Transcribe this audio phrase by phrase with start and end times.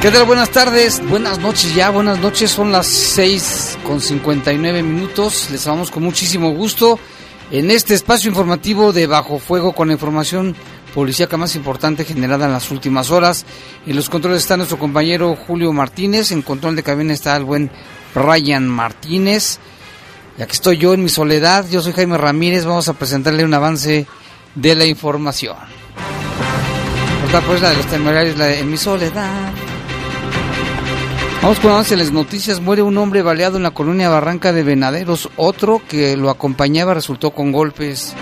[0.00, 0.24] ¿Qué tal?
[0.24, 5.90] Buenas tardes, buenas noches ya, buenas noches, son las 6 con 59 minutos, les saludamos
[5.90, 6.98] con muchísimo gusto
[7.50, 10.56] en este espacio informativo de Bajo Fuego con la información
[10.94, 13.44] policíaca más importante generada en las últimas horas.
[13.86, 17.70] En los controles está nuestro compañero Julio Martínez, en control de cabina está el buen
[18.14, 19.58] Ryan Martínez,
[20.38, 23.52] y aquí estoy yo en mi soledad, yo soy Jaime Ramírez, vamos a presentarle un
[23.52, 24.06] avance
[24.54, 25.58] de la información.
[27.46, 29.52] Pues la de los temerarios, la de En mi soledad.
[31.42, 32.60] Vamos con avance las noticias.
[32.60, 35.30] Muere un hombre baleado en la colonia Barranca de Venaderos.
[35.36, 38.14] Otro que lo acompañaba resultó con golpes.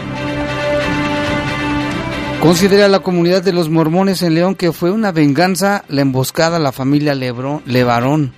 [2.41, 6.61] Considera la comunidad de los mormones en León que fue una venganza la emboscada a
[6.61, 8.33] la familia Levarón.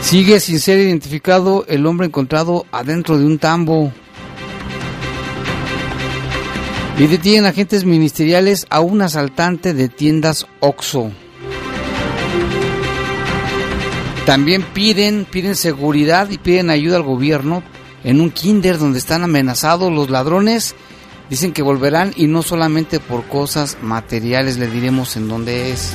[0.00, 3.92] Sigue sin ser identificado el hombre encontrado adentro de un tambo.
[6.96, 11.10] Y detienen agentes ministeriales a un asaltante de tiendas Oxo.
[14.26, 17.62] También piden, piden seguridad y piden ayuda al gobierno
[18.04, 20.74] en un kinder donde están amenazados los ladrones.
[21.28, 25.92] Dicen que volverán y no solamente por cosas materiales, le diremos en dónde es.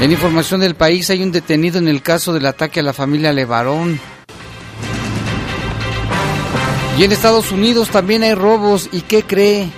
[0.00, 3.32] En información del país hay un detenido en el caso del ataque a la familia
[3.32, 3.98] Levarón.
[6.98, 8.88] Y en Estados Unidos también hay robos.
[8.92, 9.68] ¿Y qué cree?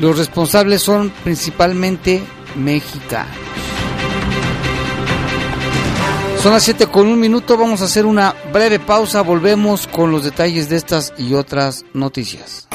[0.00, 2.22] Los responsables son principalmente
[2.56, 3.45] mexicanos.
[6.46, 10.22] Son las 7 con un minuto, vamos a hacer una breve pausa, volvemos con los
[10.22, 12.68] detalles de estas y otras noticias.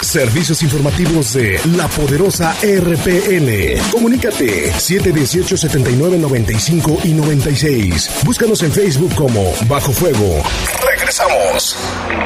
[0.00, 3.90] Servicios informativos de la poderosa RPN.
[3.92, 8.22] Comunícate 718 79 95 y 96.
[8.24, 10.42] Búscanos en Facebook como Bajo Fuego.
[10.82, 11.76] Regresamos.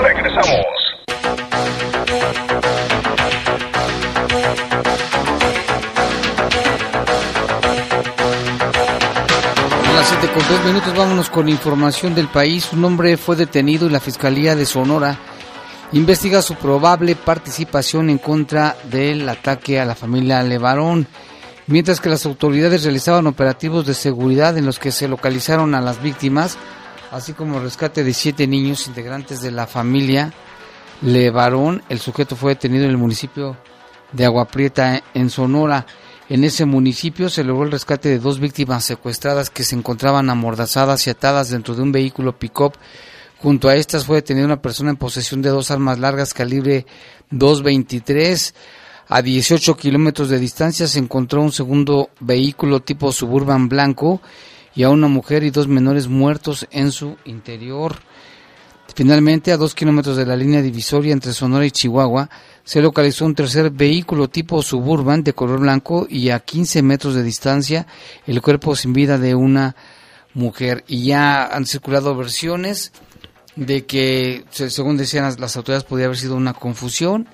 [0.00, 0.73] Regresamos.
[9.94, 12.72] Con dos minutos vámonos con información del país.
[12.72, 15.16] Un hombre fue detenido y la Fiscalía de Sonora
[15.93, 21.06] investiga su probable participación en contra del ataque a la familia Levarón,
[21.69, 26.03] mientras que las autoridades realizaban operativos de seguridad en los que se localizaron a las
[26.03, 26.59] víctimas,
[27.12, 30.32] así como el rescate de siete niños integrantes de la familia
[31.03, 31.82] Levarón.
[31.88, 33.56] El sujeto fue detenido en el municipio
[34.11, 35.87] de Agua Prieta, en Sonora.
[36.34, 41.06] En ese municipio se logró el rescate de dos víctimas secuestradas que se encontraban amordazadas
[41.06, 42.72] y atadas dentro de un vehículo pick-up.
[43.38, 46.86] Junto a estas fue detenida una persona en posesión de dos armas largas calibre
[47.30, 48.52] 223.
[49.06, 54.20] A 18 kilómetros de distancia se encontró un segundo vehículo tipo suburban blanco
[54.74, 57.94] y a una mujer y dos menores muertos en su interior.
[58.94, 62.31] Finalmente, a dos kilómetros de la línea divisoria entre Sonora y Chihuahua,
[62.62, 67.25] se localizó un tercer vehículo tipo suburban de color blanco y a 15 metros de
[67.25, 67.87] distancia
[68.27, 69.75] el cuerpo sin vida de una
[70.32, 70.84] mujer.
[70.87, 72.93] Y ya han circulado versiones
[73.56, 77.28] de que, según decían las autoridades, podría haber sido una confusión.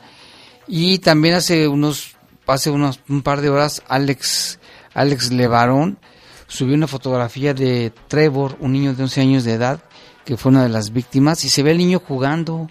[0.67, 2.17] Y también hace unos,
[2.47, 4.59] hace unos un par de horas, Alex,
[4.95, 5.99] Alex Levarón
[6.47, 9.81] subió una fotografía de Trevor, un niño de 11 años de edad,
[10.25, 12.69] que fue una de las víctimas, y se ve el niño jugando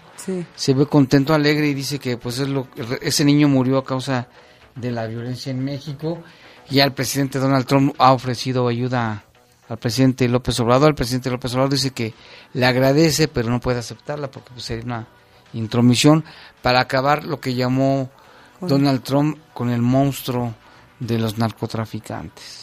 [0.54, 2.68] se ve contento, alegre y dice que pues es lo,
[3.00, 4.28] ese niño murió a causa
[4.74, 6.22] de la violencia en México.
[6.70, 9.24] Y al presidente Donald Trump ha ofrecido ayuda
[9.68, 10.90] al presidente López Obrador.
[10.90, 12.14] El presidente López Obrador dice que
[12.52, 15.06] le agradece, pero no puede aceptarla porque pues, sería una
[15.52, 16.24] intromisión
[16.62, 18.10] para acabar lo que llamó
[18.60, 20.54] Donald Trump con el monstruo
[21.00, 22.59] de los narcotraficantes.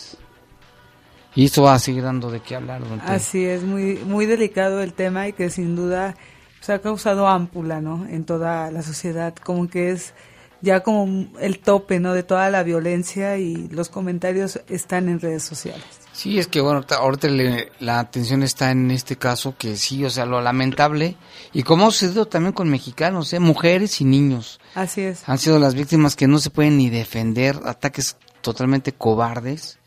[1.38, 2.82] Y esto va a seguir dando de qué hablar.
[3.06, 6.16] Así es, muy, muy delicado el tema y que sin duda
[6.62, 8.08] se ha causado ámpula, ¿no?
[8.08, 10.16] En toda la sociedad, como que es
[10.62, 12.16] ya como el tope, ¿no?
[12.16, 15.86] De toda la violencia y los comentarios están en redes sociales.
[16.12, 17.28] Sí, es que bueno, ahorita
[17.82, 21.18] la atención está en este caso que sí, o sea, lo lamentable
[21.54, 23.40] y como ha sucedido también con mexicanos, ¿eh?
[23.40, 24.60] mujeres y niños.
[24.74, 25.30] Así es.
[25.30, 29.78] Han sido las víctimas que no se pueden ni defender, ataques totalmente cobardes,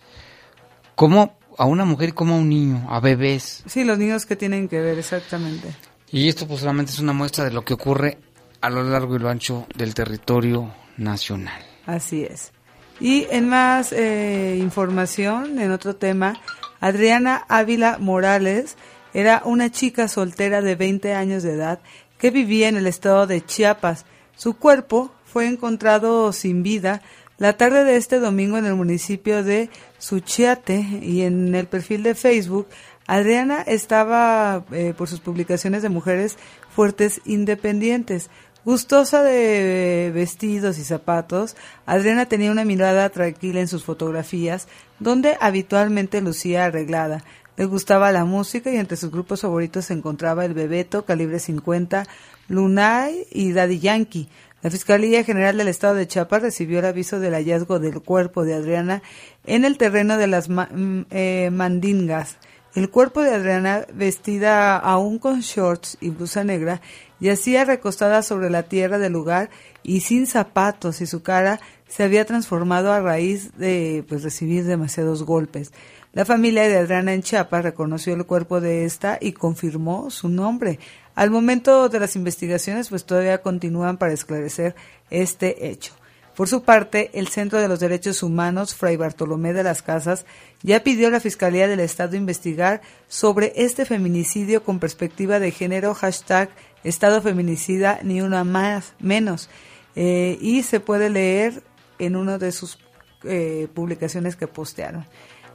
[0.94, 3.62] como a una mujer como a un niño, a bebés.
[3.67, 5.69] Sí, los niños que tienen que ver, exactamente.
[6.11, 8.17] Y esto pues solamente es una muestra de lo que ocurre
[8.62, 11.62] a lo largo y lo ancho del territorio nacional.
[11.85, 12.53] Así es.
[12.99, 16.41] Y en más eh, información, en otro tema,
[16.81, 18.79] Adriana Ávila Morales
[19.12, 21.81] era una chica soltera de 20 años de edad
[22.17, 24.07] que vivía en el estado de Chiapas.
[24.35, 27.03] Su cuerpo fue encontrado sin vida
[27.37, 29.69] la tarde de este domingo en el municipio de
[30.00, 32.67] Suchiate y en el perfil de Facebook,
[33.06, 36.37] Adriana estaba eh, por sus publicaciones de mujeres
[36.75, 38.31] fuertes independientes.
[38.64, 41.56] Gustosa de vestidos y zapatos,
[41.87, 44.69] Adriana tenía una mirada tranquila en sus fotografías,
[44.99, 47.25] donde habitualmente lucía arreglada.
[47.56, 52.06] Le gustaba la música y entre sus grupos favoritos se encontraba el Bebeto, Calibre 50,
[52.49, 54.29] Lunay y Daddy Yankee.
[54.62, 58.55] La Fiscalía General del Estado de Chiapas recibió el aviso del hallazgo del cuerpo de
[58.55, 59.03] Adriana
[59.47, 62.37] en el terreno de las mm, eh, Mandingas.
[62.75, 66.81] El cuerpo de Adriana, vestida aún con shorts y blusa negra,
[67.19, 69.51] yacía recostada sobre la tierra del lugar
[69.83, 71.59] y sin zapatos y su cara
[71.89, 75.73] se había transformado a raíz de pues, recibir demasiados golpes.
[76.12, 80.79] La familia de Adriana en Chiapas reconoció el cuerpo de esta y confirmó su nombre.
[81.15, 84.75] Al momento de las investigaciones, pues todavía continúan para esclarecer
[85.11, 85.93] este hecho.
[86.37, 90.25] Por su parte, el Centro de los Derechos Humanos, Fray Bartolomé de las Casas,
[90.62, 95.93] ya pidió a la Fiscalía del Estado investigar sobre este feminicidio con perspectiva de género,
[95.93, 96.49] hashtag
[96.83, 99.51] Estado Feminicida, ni una más, menos.
[99.97, 101.62] Eh, y se puede leer
[101.99, 102.79] en una de sus
[103.25, 105.05] eh, publicaciones que postearon.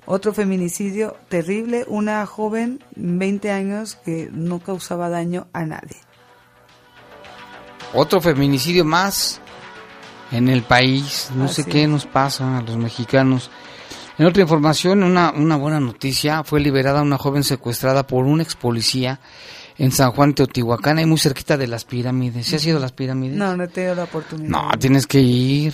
[0.07, 5.97] Otro feminicidio terrible, una joven, 20 años, que no causaba daño a nadie.
[7.93, 9.41] Otro feminicidio más
[10.31, 11.29] en el país.
[11.35, 13.49] No sé qué nos pasa a los mexicanos.
[14.17, 18.55] En otra información, una, una buena noticia, fue liberada una joven secuestrada por un ex
[18.55, 19.19] policía
[19.77, 22.47] en San Juan Teotihuacán, y muy cerquita de las pirámides.
[22.47, 23.35] ¿Se ha ido a las pirámides?
[23.35, 24.49] No, no he tenido la oportunidad.
[24.49, 25.73] No, tienes que ir.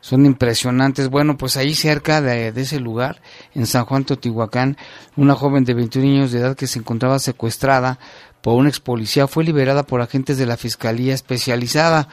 [0.00, 1.08] Son impresionantes.
[1.08, 3.20] Bueno, pues ahí cerca de, ese lugar,
[3.54, 4.76] en San Juan Teotihuacán,
[5.16, 7.98] una joven de 21 años de edad que se encontraba secuestrada
[8.40, 12.08] por un ex policía fue liberada por agentes de la Fiscalía Especializada.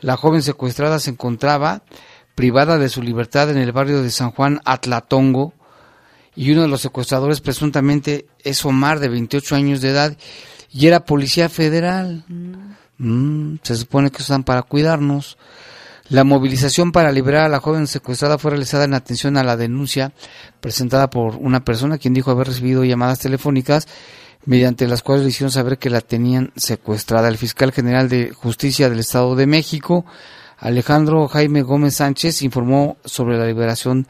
[0.00, 1.82] La joven secuestrada se encontraba
[2.34, 5.52] privada de su libertad en el barrio de San Juan Atlatongo
[6.34, 10.16] y uno de los secuestradores presuntamente es Omar de 28 años de edad
[10.70, 12.24] y era policía federal.
[12.28, 12.76] Mm.
[12.98, 15.38] Mm, se supone que están para cuidarnos.
[16.08, 20.12] La movilización para liberar a la joven secuestrada fue realizada en atención a la denuncia
[20.60, 23.88] presentada por una persona quien dijo haber recibido llamadas telefónicas
[24.44, 27.28] mediante las cuales le hicieron saber que la tenían secuestrada.
[27.28, 30.06] El fiscal general de justicia del Estado de México,
[30.58, 34.06] Alejandro Jaime Gómez Sánchez, informó sobre la liberación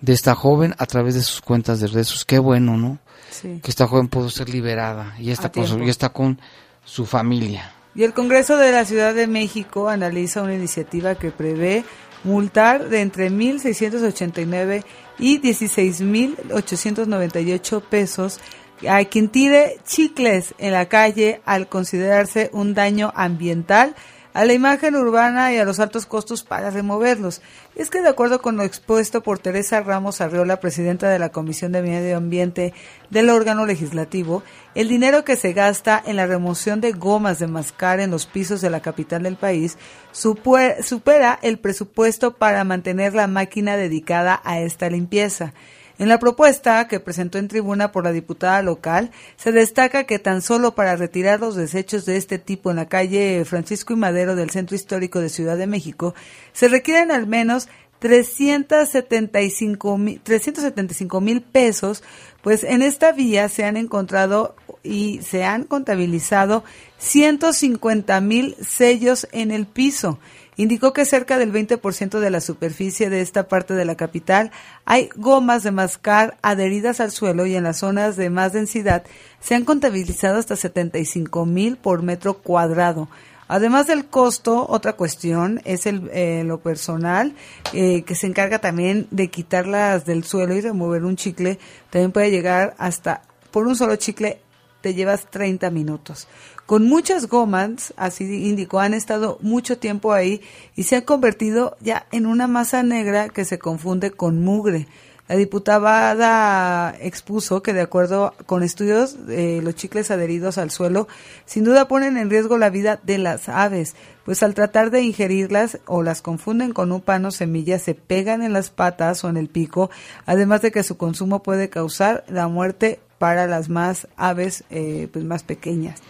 [0.00, 2.24] de esta joven a través de sus cuentas de redes.
[2.24, 2.98] Qué bueno, ¿no?
[3.42, 6.40] Que esta joven pudo ser liberada y está, con y está con
[6.84, 7.72] su familia.
[7.94, 11.84] Y el Congreso de la Ciudad de México analiza una iniciativa que prevé
[12.24, 14.84] multar de entre 1.689
[15.18, 18.40] y 16.898 pesos
[18.88, 23.94] a quien tire chicles en la calle al considerarse un daño ambiental
[24.32, 27.42] a la imagen urbana y a los altos costos para removerlos.
[27.74, 31.72] Es que de acuerdo con lo expuesto por Teresa Ramos Arriola, presidenta de la Comisión
[31.72, 32.72] de Medio Ambiente
[33.10, 34.42] del órgano legislativo,
[34.74, 38.60] el dinero que se gasta en la remoción de gomas de mascar en los pisos
[38.60, 39.78] de la capital del país
[40.12, 45.52] supera el presupuesto para mantener la máquina dedicada a esta limpieza.
[46.00, 50.40] En la propuesta que presentó en tribuna por la diputada local, se destaca que tan
[50.40, 54.48] solo para retirar los desechos de este tipo en la calle Francisco y Madero del
[54.48, 56.14] Centro Histórico de Ciudad de México,
[56.54, 62.02] se requieren al menos 375 mil, 375 mil pesos,
[62.40, 66.64] pues en esta vía se han encontrado y se han contabilizado
[66.96, 70.18] 150 mil sellos en el piso
[70.56, 74.50] indicó que cerca del 20% de la superficie de esta parte de la capital
[74.84, 79.04] hay gomas de mascar adheridas al suelo y en las zonas de más densidad
[79.40, 83.08] se han contabilizado hasta 75 mil por metro cuadrado.
[83.48, 87.34] Además del costo, otra cuestión es el, eh, lo personal,
[87.72, 91.58] eh, que se encarga también de quitarlas del suelo y remover un chicle.
[91.90, 94.40] También puede llegar hasta, por un solo chicle,
[94.82, 96.28] te llevas 30 minutos
[96.70, 100.40] con muchas gomas, así indicó, han estado mucho tiempo ahí
[100.76, 104.86] y se han convertido ya en una masa negra que se confunde con mugre.
[105.26, 111.08] La diputada expuso que de acuerdo con estudios, eh, los chicles adheridos al suelo
[111.44, 115.80] sin duda ponen en riesgo la vida de las aves, pues al tratar de ingerirlas
[115.86, 119.36] o las confunden con un pan o semillas se pegan en las patas o en
[119.36, 119.90] el pico,
[120.24, 125.24] además de que su consumo puede causar la muerte para las más aves eh, pues
[125.24, 126.00] más pequeñas.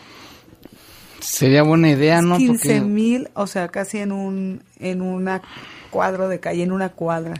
[1.31, 2.39] Sería buena idea, ¿no?
[2.39, 5.43] 15 mil, o sea, casi en un en una
[5.91, 7.35] cuadro de calle, en una cuadra.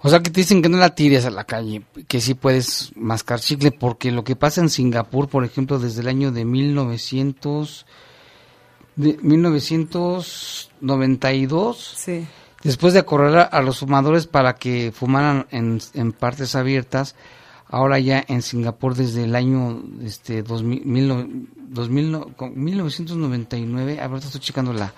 [0.00, 2.92] O sea, que te dicen que no la tires a la calle, que sí puedes
[2.96, 7.84] mascar chicle, porque lo que pasa en Singapur, por ejemplo, desde el año de 1900,
[8.96, 12.26] de 1992, Sí.
[12.62, 17.14] después de acorralar a los fumadores para que fumaran en, en partes abiertas,
[17.68, 24.26] ahora ya en Singapur desde el año este 2000, mil- 2000 no, con- 1999, ahorita
[24.26, 24.92] estoy checando la,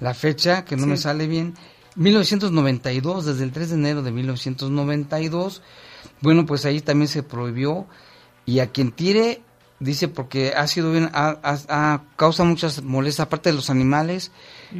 [0.00, 0.88] la fecha que no Sí.
[0.90, 1.54] me sale bien,
[1.96, 5.62] 1992, desde el 3 de enero de 1992,
[6.20, 7.86] bueno, pues ahí también se prohibió.
[8.44, 9.42] Y a quien tire,
[9.78, 14.32] dice porque ha sido bien, ha, ha- ha- causa muchas molestias, aparte de los animales,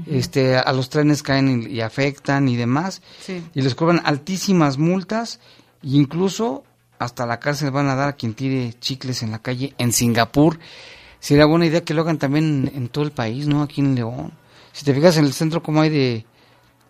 [0.07, 3.43] este, a los trenes caen y, y afectan y demás, Sí.
[3.55, 5.39] y les cobran altísimas multas,
[5.83, 6.65] e incluso
[7.03, 10.59] hasta la cárcel van a dar a quien tire chicles en la calle en Singapur.
[11.21, 13.63] Sería buena idea que lo hagan también en, en todo el país, ¿no?
[13.63, 14.33] Aquí en León.
[14.73, 16.27] Si te fijas en el centro, como hay de,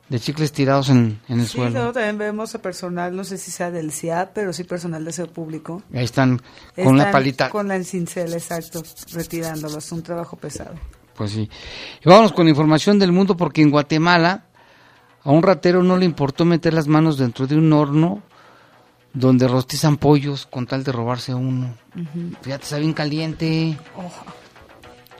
[0.09, 1.93] de chicles tirados en, en el Sí, suelo.
[1.93, 5.27] también vemos a personal, no sé si sea del CIAP, pero sí personal de ese
[5.27, 5.83] público.
[5.93, 6.41] Ahí están
[6.77, 7.51] con la Están palita.
[7.51, 9.91] Con la cincel, exacto, retirándolos.
[9.93, 10.75] Un trabajo pesado.
[11.15, 11.51] Pues sí.
[12.05, 14.47] Y vámonos con información del mundo porque en Guatemala
[15.25, 18.23] a un ratero no le importó meter las manos dentro de un horno
[19.15, 21.75] donde rostizan pollos con tal de robarse uno.
[22.43, 23.77] Fíjate, está bien caliente.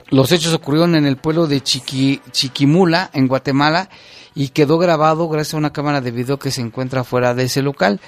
[0.09, 3.89] Los hechos ocurrieron en el pueblo de Chiqui- Chiquimula, en Guatemala,
[4.35, 7.61] y quedó grabado gracias a una cámara de video que se encuentra fuera de ese
[7.61, 7.99] local.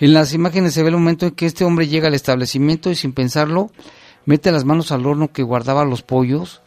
[0.00, 2.96] En las imágenes se ve el momento en que este hombre llega al establecimiento y
[2.96, 3.70] sin pensarlo
[4.26, 6.62] mete las manos al horno que guardaba los pollos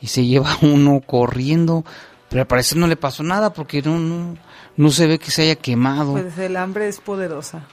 [0.00, 1.84] y se lleva uno corriendo.
[2.28, 4.36] Pero al parecer no le pasó nada porque no, no,
[4.76, 6.12] no se ve que se haya quemado.
[6.12, 7.66] Pues el hambre es poderosa.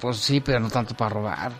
[0.00, 1.52] Pues sí, pero no tanto para robar.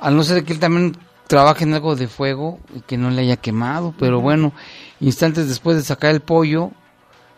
[0.00, 0.96] Al no ser que él también
[1.26, 3.94] trabaje en algo de fuego y que no le haya quemado.
[3.98, 4.52] Pero bueno,
[5.00, 6.70] instantes después de sacar el pollo,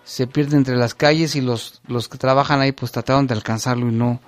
[0.04, 3.88] se pierde entre las calles y los, los que trabajan ahí pues trataron de alcanzarlo
[3.88, 4.20] y no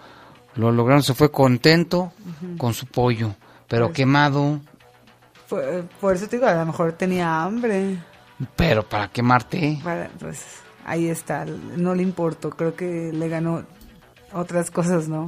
[0.55, 1.03] lo lograron.
[1.03, 2.13] Se fue contento
[2.59, 3.35] con su pollo,
[3.69, 4.61] pero Pues- quemado.
[5.49, 7.97] Por, por eso te digo, a lo mejor tenía hambre.
[8.57, 9.81] Pero para quemarte.
[9.83, 10.45] Para- pues
[10.85, 12.51] ahí está, no le importó.
[12.51, 13.65] Creo que le ganó
[14.33, 15.25] otras cosas, ¿no?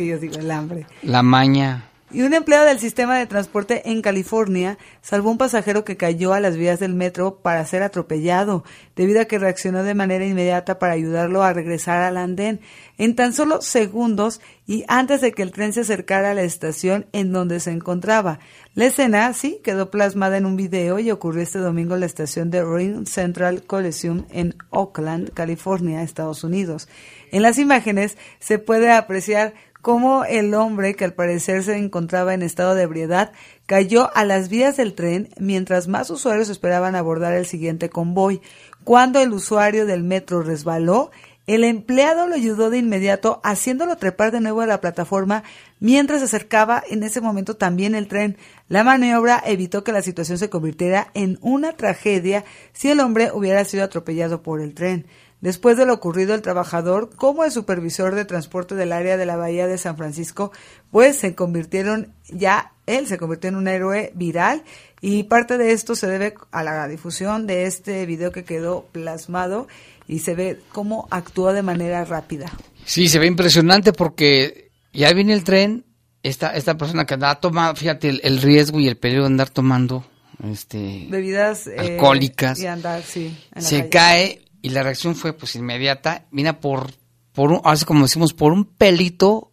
[0.00, 0.86] Que yo digo, el hambre.
[1.02, 1.90] La maña.
[2.10, 6.32] Y un empleado del sistema de transporte en California salvó a un pasajero que cayó
[6.32, 8.64] a las vías del metro para ser atropellado,
[8.96, 12.60] debido a que reaccionó de manera inmediata para ayudarlo a regresar al andén
[12.98, 17.06] en tan solo segundos y antes de que el tren se acercara a la estación
[17.12, 18.40] en donde se encontraba.
[18.74, 22.50] La escena, sí, quedó plasmada en un video y ocurrió este domingo en la estación
[22.50, 26.88] de Ring Central Coliseum en Oakland, California, Estados Unidos.
[27.30, 32.42] En las imágenes se puede apreciar cómo el hombre, que al parecer se encontraba en
[32.42, 33.32] estado de ebriedad,
[33.66, 38.40] cayó a las vías del tren mientras más usuarios esperaban abordar el siguiente convoy.
[38.84, 41.10] Cuando el usuario del metro resbaló,
[41.46, 45.42] el empleado lo ayudó de inmediato, haciéndolo trepar de nuevo a la plataforma
[45.80, 48.36] mientras acercaba en ese momento también el tren.
[48.68, 53.64] La maniobra evitó que la situación se convirtiera en una tragedia si el hombre hubiera
[53.64, 55.06] sido atropellado por el tren.
[55.40, 59.36] Después de lo ocurrido, el trabajador, como el supervisor de transporte del área de la
[59.36, 60.52] Bahía de San Francisco,
[60.90, 64.62] pues se convirtieron ya, él se convirtió en un héroe viral
[65.00, 69.66] y parte de esto se debe a la difusión de este video que quedó plasmado
[70.06, 72.52] y se ve cómo actuó de manera rápida.
[72.84, 75.86] Sí, se ve impresionante porque ya viene el tren,
[76.22, 79.48] esta, esta persona que andaba tomando, fíjate el, el riesgo y el peligro de andar
[79.48, 80.04] tomando
[80.50, 82.58] este Bebidas eh, Alcohólicas.
[82.60, 83.26] y andar, sí.
[83.54, 83.90] en la se calle.
[83.90, 86.90] cae y la reacción fue pues inmediata, viene por,
[87.32, 89.50] por un, así como decimos, por un pelito,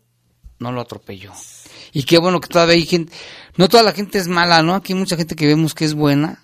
[0.59, 1.31] no lo atropelló.
[1.93, 3.13] Y qué bueno que todavía hay gente,
[3.55, 4.75] no toda la gente es mala, ¿no?
[4.75, 6.43] Aquí hay mucha gente que vemos que es buena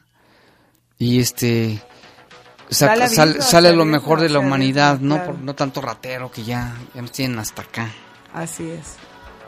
[0.98, 1.82] y este
[2.70, 5.34] saca- Sale sale, lo mejor de la humanidad, no, claro.
[5.34, 7.91] Por- no tanto ratero que ya, ya nos tienen hasta acá.
[8.34, 8.96] Así es.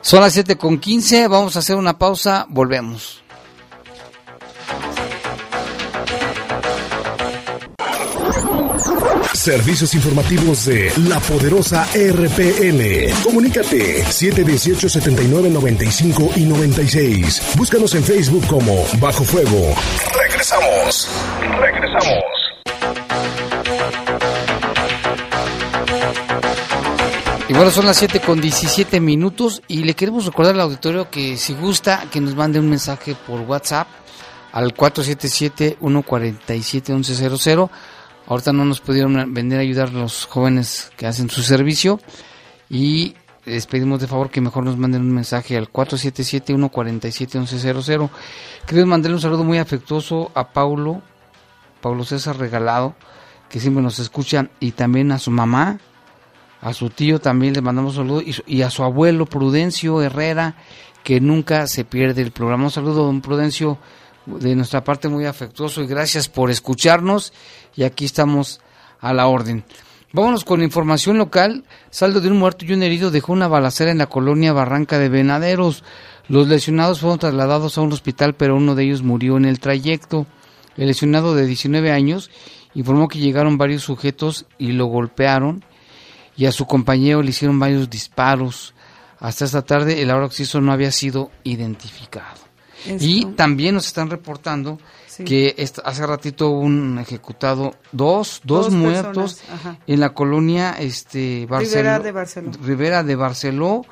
[0.01, 3.23] Son las 7 con 15, vamos a hacer una pausa, volvemos.
[9.45, 13.13] Servicios informativos de la poderosa RPN.
[13.23, 17.53] Comunícate 718 79 95 y 96.
[17.55, 19.75] Búscanos en Facebook como Bajo Fuego.
[20.19, 21.07] Regresamos.
[21.59, 22.23] Regresamos.
[27.47, 31.37] Y bueno, son las 7 con 17 minutos y le queremos recordar al auditorio que
[31.37, 33.87] si gusta que nos mande un mensaje por WhatsApp
[34.53, 37.69] al 477-147-1100.
[38.27, 41.99] Ahorita no nos pudieron venir a ayudar los jóvenes que hacen su servicio
[42.69, 43.13] y
[43.45, 48.09] les pedimos de favor que mejor nos manden un mensaje al 477-147-1100.
[48.65, 51.03] Queremos mandarle un saludo muy afectuoso a Paulo,
[51.81, 52.95] Paulo César Regalado,
[53.49, 55.77] que siempre nos escucha, y también a su mamá,
[56.61, 60.55] a su tío también le mandamos un saludo y, a su abuelo Prudencio Herrera,
[61.03, 62.63] que nunca se pierde el programa.
[62.63, 63.77] Un saludo, don Prudencio,
[64.25, 67.31] de nuestra parte muy afectuoso y gracias por escucharnos
[67.75, 68.61] y aquí estamos
[68.99, 69.63] a la orden.
[70.13, 71.65] Vámonos con información local.
[71.89, 75.09] Saldo de un muerto y un herido dejó una balacera en la colonia Barranca de
[75.09, 75.83] Venaderos.
[76.29, 80.25] Los lesionados fueron trasladados a un hospital, pero uno de ellos murió en el trayecto.
[80.77, 82.31] El lesionado de 19 años
[82.73, 85.63] informó que llegaron varios sujetos y lo golpearon
[86.37, 88.73] y a su compañero le hicieron varios disparos.
[89.19, 90.29] Hasta esta tarde el ahora
[90.61, 92.39] no había sido identificado.
[92.99, 94.79] Y también nos están reportando
[95.23, 99.41] que hace ratito un ejecutado dos, dos, muertos
[99.87, 102.51] en la colonia este Rivera de Barceló.
[102.63, 103.85] Rivera de Barceló,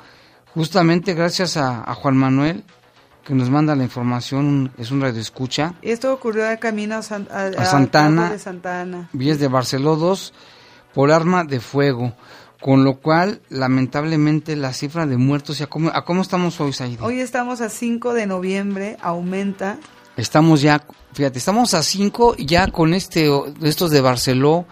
[0.53, 2.63] justamente gracias a, Juan Manuel
[3.23, 5.75] que nos manda la información, es un radio escucha.
[5.81, 10.33] Esto ocurrió de camino a, a, Santana, de Santa Villas de Barceló 2
[10.93, 12.13] por arma de fuego.
[12.63, 17.01] Con lo cual, lamentablemente, la cifra de muertos, ¿a cómo, ¿a cómo estamos hoy, Said?
[17.01, 19.79] Hoy estamos a 5 de noviembre, aumenta.
[20.15, 23.29] Estamos ya, fíjate, estamos a 5 ya con este,
[23.63, 24.65] estos de Barceló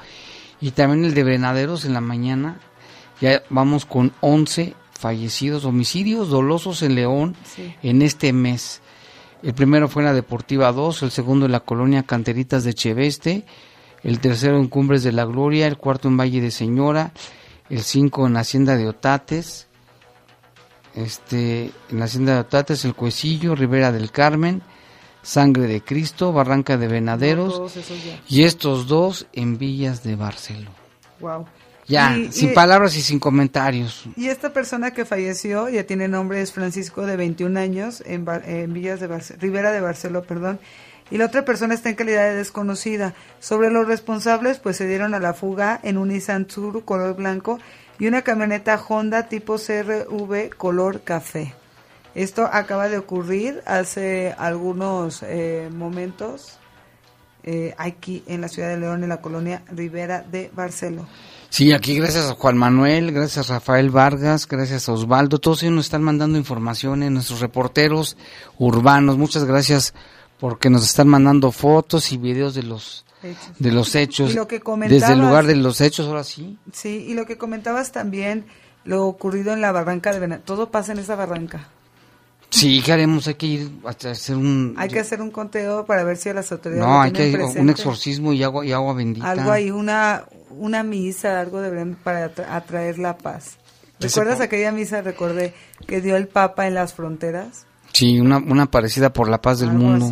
[0.59, 2.59] y también el de Venaderos en la mañana.
[3.19, 7.35] Ya vamos con 11 fallecidos, homicidios dolosos en León
[7.81, 8.81] en este mes.
[9.41, 13.45] El primero fue en la Deportiva 2, el segundo en la colonia Canteritas de Cheveste,
[14.03, 17.13] el tercero en Cumbres de la Gloria, el cuarto en Valle de Señora,
[17.69, 19.67] el 5 en Hacienda de Otates,
[20.93, 24.61] este, en la Hacienda de Otates, el Cuecillo, Rivera del Carmen,
[25.21, 27.73] Sangre de Cristo, Barranca de Venaderos,
[28.27, 30.71] y estos dos en Villas de Barcelona.
[31.19, 31.45] Wow.
[31.87, 34.05] Ya, sin palabras y sin comentarios.
[34.15, 38.73] Y esta persona que falleció, ya tiene nombre, es Francisco de 21 años, en, en
[38.73, 40.59] Villas de Barcelona, Rivera de Barcelona, perdón,
[41.11, 43.13] y la otra persona está en calidad de desconocida.
[43.39, 47.59] Sobre los responsables, pues se dieron a la fuga en un Nissan Tsuru color blanco
[47.99, 51.53] y una camioneta Honda tipo CRV color café.
[52.13, 56.57] Esto acaba de ocurrir hace algunos eh, momentos
[57.43, 61.07] eh, aquí en la ciudad de León, en la colonia Rivera de Barcelona.
[61.49, 65.75] Sí, aquí gracias a Juan Manuel, gracias a Rafael Vargas, gracias a Osvaldo, todos ellos
[65.75, 68.15] nos están mandando informaciones, nuestros reporteros
[68.57, 69.93] urbanos, muchas gracias
[70.39, 73.51] porque nos están mandando fotos y videos de los hechos.
[73.57, 74.35] de los hechos.
[74.87, 76.57] Desde el lugar de los hechos ahora sí.
[76.73, 78.45] Sí y lo que comentabas también
[78.83, 81.67] lo ocurrido en la barranca de todo pasa en esa barranca
[82.51, 86.03] sí qué haremos hay que ir a hacer un hay que hacer un conteo para
[86.03, 89.51] ver si las autoridades no hay que un exorcismo y agua y agua bendita algo
[89.51, 93.57] ahí una una misa algo deberían para atraer la paz
[94.01, 95.53] ¿Recuerdas aquella misa, recordé,
[95.87, 97.65] que dio el Papa en las fronteras?
[97.93, 100.11] Sí, una, una parecida por la paz del mundo.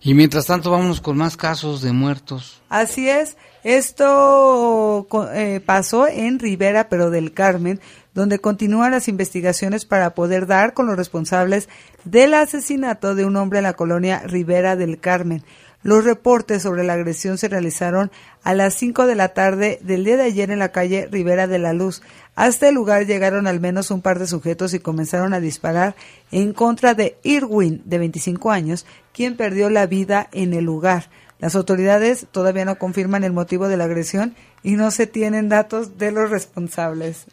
[0.00, 2.60] Y mientras tanto vámonos con más casos de muertos.
[2.68, 7.80] Así es, esto eh, pasó en Rivera, pero del Carmen,
[8.14, 11.68] donde continúan las investigaciones para poder dar con los responsables
[12.04, 15.44] del asesinato de un hombre en la colonia Rivera del Carmen.
[15.84, 18.10] Los reportes sobre la agresión se realizaron
[18.42, 21.58] a las 5 de la tarde del día de ayer en la calle Rivera de
[21.58, 22.00] la Luz.
[22.36, 25.94] Hasta el lugar llegaron al menos un par de sujetos y comenzaron a disparar
[26.30, 31.10] en contra de Irwin, de 25 años, quien perdió la vida en el lugar.
[31.38, 35.98] Las autoridades todavía no confirman el motivo de la agresión y no se tienen datos
[35.98, 37.26] de los responsables.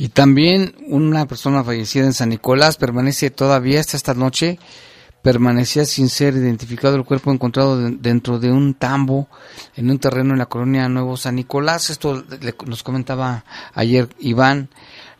[0.00, 4.58] Y también una persona fallecida en San Nicolás permanece todavía hasta esta noche
[5.22, 9.28] permanecía sin ser identificado el cuerpo encontrado dentro de un tambo
[9.76, 11.90] en un terreno en la colonia Nuevo San Nicolás.
[11.90, 12.24] Esto
[12.66, 13.44] nos comentaba
[13.74, 14.68] ayer Iván.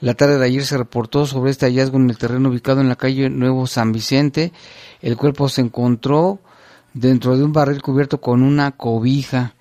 [0.01, 2.96] La tarde de ayer se reportó sobre este hallazgo en el terreno ubicado en la
[2.96, 4.53] calle Nuevo San Vicente.
[5.03, 6.38] El cuerpo se encontró
[6.94, 9.55] dentro de un barril cubierto con una cobija.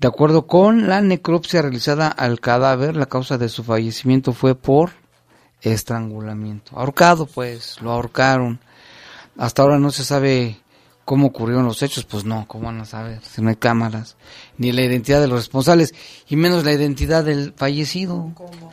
[0.00, 4.92] De acuerdo con la necropsia realizada al cadáver, la causa de su fallecimiento fue por
[5.60, 6.74] estrangulamiento.
[6.74, 8.60] Ahorcado, pues, lo ahorcaron.
[9.36, 10.58] Hasta ahora no se sabe
[11.04, 13.20] cómo ocurrieron los hechos, pues no, ¿cómo van a saber?
[13.22, 14.16] Si no hay cámaras,
[14.56, 15.92] ni la identidad de los responsables,
[16.28, 18.32] y menos la identidad del fallecido.
[18.34, 18.72] ¿Cómo?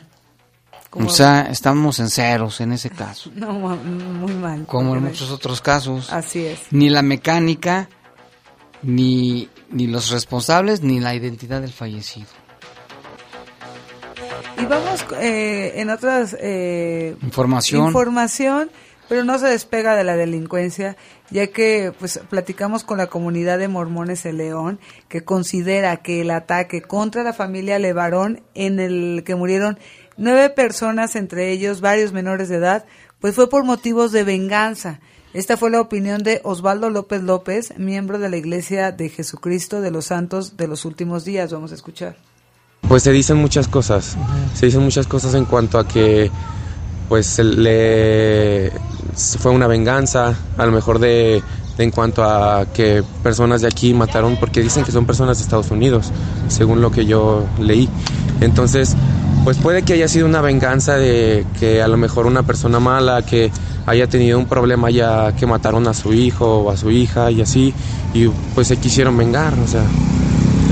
[1.06, 3.30] O sea, estamos en ceros en ese caso.
[3.34, 4.64] No, muy mal.
[4.64, 6.10] Como en muchos otros casos.
[6.10, 6.60] Así es.
[6.70, 7.90] Ni la mecánica,
[8.82, 12.28] ni, ni los responsables, ni la identidad del fallecido.
[14.60, 17.86] Y vamos eh, en otras eh, información.
[17.86, 18.70] información,
[19.08, 20.96] pero no se despega de la delincuencia,
[21.30, 26.30] ya que pues platicamos con la comunidad de mormones de León, que considera que el
[26.30, 29.78] ataque contra la familia Levarón, en el que murieron
[30.16, 32.84] nueve personas, entre ellos varios menores de edad,
[33.20, 35.00] pues fue por motivos de venganza.
[35.34, 39.90] Esta fue la opinión de Osvaldo López López, miembro de la Iglesia de Jesucristo de
[39.90, 41.52] los Santos de los Últimos Días.
[41.52, 42.16] Vamos a escuchar.
[42.88, 44.16] Pues se dicen muchas cosas,
[44.54, 46.30] se dicen muchas cosas en cuanto a que
[47.10, 48.72] pues le
[49.38, 51.42] fue una venganza, a lo mejor de,
[51.76, 55.70] en cuanto a que personas de aquí mataron, porque dicen que son personas de Estados
[55.70, 56.10] Unidos,
[56.48, 57.88] según lo que yo leí.
[58.40, 58.96] Entonces,
[59.44, 63.22] pues puede que haya sido una venganza de que a lo mejor una persona mala
[63.22, 63.50] que
[63.88, 67.40] haya tenido un problema ya que mataron a su hijo o a su hija y
[67.40, 67.72] así,
[68.12, 69.82] y pues se quisieron vengar, o sea,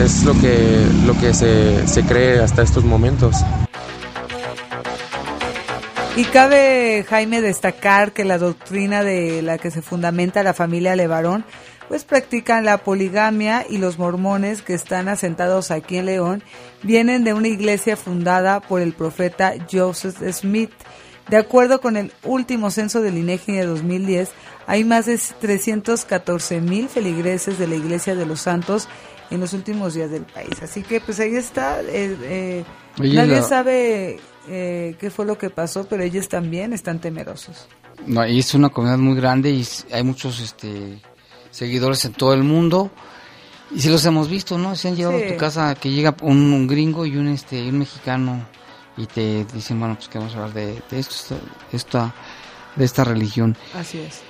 [0.04, 3.36] es lo que, lo que se, se cree hasta estos momentos.
[6.16, 11.44] Y cabe, Jaime, destacar que la doctrina de la que se fundamenta la familia Levarón,
[11.88, 16.42] pues practican la poligamia y los mormones que están asentados aquí en León
[16.82, 20.72] vienen de una iglesia fundada por el profeta Joseph Smith.
[21.28, 24.30] De acuerdo con el último censo del INEGI de 2010,
[24.66, 28.88] hay más de 314 mil feligreses de la Iglesia de los Santos
[29.30, 30.62] en los últimos días del país.
[30.62, 31.80] Así que pues ahí está.
[31.82, 32.64] Eh, eh,
[32.98, 37.66] nadie sabe eh, qué fue lo que pasó, pero ellos también están temerosos.
[38.06, 41.00] No, y es una comunidad muy grande y hay muchos este,
[41.50, 42.90] seguidores en todo el mundo.
[43.74, 44.76] Y si los hemos visto, ¿no?
[44.76, 48.46] Se han llevado a tu casa que llega un, gringo y un este un mexicano
[48.96, 51.36] y te dicen, bueno, pues que vamos a hablar de, esto,
[51.72, 52.14] esta,
[52.74, 53.56] de esta religión.
[53.74, 54.22] Así es.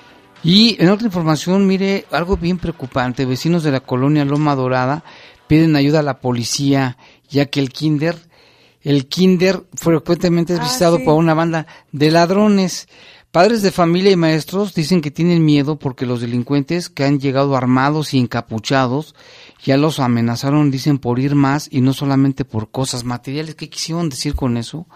[0.43, 5.03] Y en otra información, mire, algo bien preocupante, vecinos de la colonia Loma Dorada
[5.47, 6.97] piden ayuda a la policía,
[7.29, 8.17] ya que el kinder
[8.87, 12.87] el kinder frecuentemente es ah, visitado por una banda de ladrones.
[13.33, 17.57] Padres de familia y maestros dicen que tienen miedo porque los delincuentes que han llegado
[17.57, 19.17] armados y encapuchados
[19.67, 23.57] ya los amenazaron, dicen, por ir más y no solamente por cosas materiales.
[23.57, 24.87] ¿Qué quisieron decir con eso?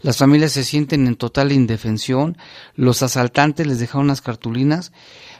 [0.00, 2.36] Las familias se sienten en total indefensión,
[2.74, 4.90] los asaltantes les dejaron las cartulinas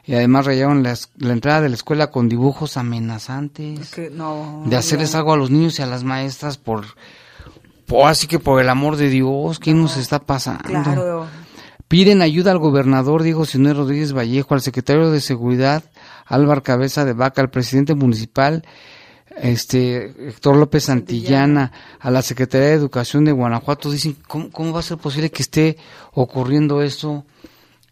[0.05, 5.37] y además rayaron la entrada de la escuela con dibujos amenazantes de hacerles algo a
[5.37, 6.85] los niños y a las maestras por
[8.05, 11.27] así que por el amor de Dios, ¿qué nos está pasando?
[11.88, 15.85] Piden ayuda al gobernador Diego Sinue Rodríguez Vallejo, al secretario de Seguridad
[16.25, 18.64] Álvaro Cabeza de Vaca, al presidente municipal
[19.37, 24.81] este Héctor López Santillana, a la Secretaría de Educación de Guanajuato, dicen, ¿cómo, cómo va
[24.81, 25.77] a ser posible que esté
[26.12, 27.25] ocurriendo esto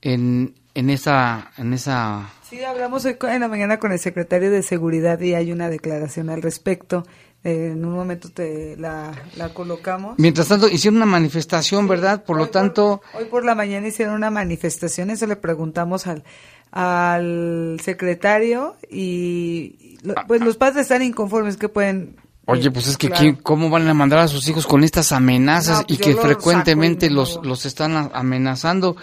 [0.01, 1.51] en, en esa...
[1.59, 2.31] En esa...
[2.49, 6.43] Sí, hablamos en la mañana con el secretario de Seguridad y hay una declaración al
[6.43, 7.05] respecto
[7.45, 9.13] en un momento te la,
[9.53, 10.15] colocamos.
[10.19, 12.25] Mientras tanto, hicieron una manifestación, ¿verdad?
[12.25, 13.03] Por lo tanto...
[13.13, 16.25] hoy por la mañana hicieron una manifestación, eso le preguntamos al,
[16.73, 23.71] al secretario y pues los padres están inconformes, ¿qué pueden Oye, pues es que ¿cómo
[23.71, 28.11] van a mandar a sus hijos con estas amenazas y que frecuentemente los, los están
[28.13, 28.97] amenazando?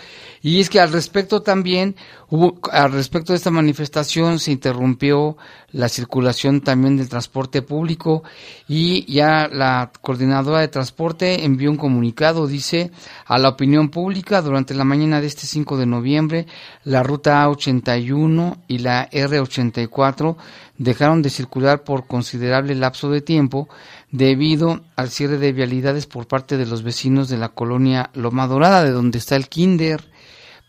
[0.43, 1.95] Y es que al respecto también,
[2.29, 5.37] hubo, al respecto de esta manifestación se interrumpió
[5.71, 8.23] la circulación también del transporte público
[8.67, 12.91] y ya la coordinadora de transporte envió un comunicado, dice,
[13.25, 16.47] a la opinión pública durante la mañana de este 5 de noviembre,
[16.83, 20.35] la ruta A81 y la R84
[20.77, 23.69] dejaron de circular por considerable lapso de tiempo
[24.09, 28.83] debido al cierre de vialidades por parte de los vecinos de la colonia Loma Dorada,
[28.83, 30.10] de donde está el Kinder,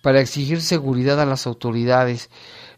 [0.03, 2.29] para exigir seguridad a las autoridades.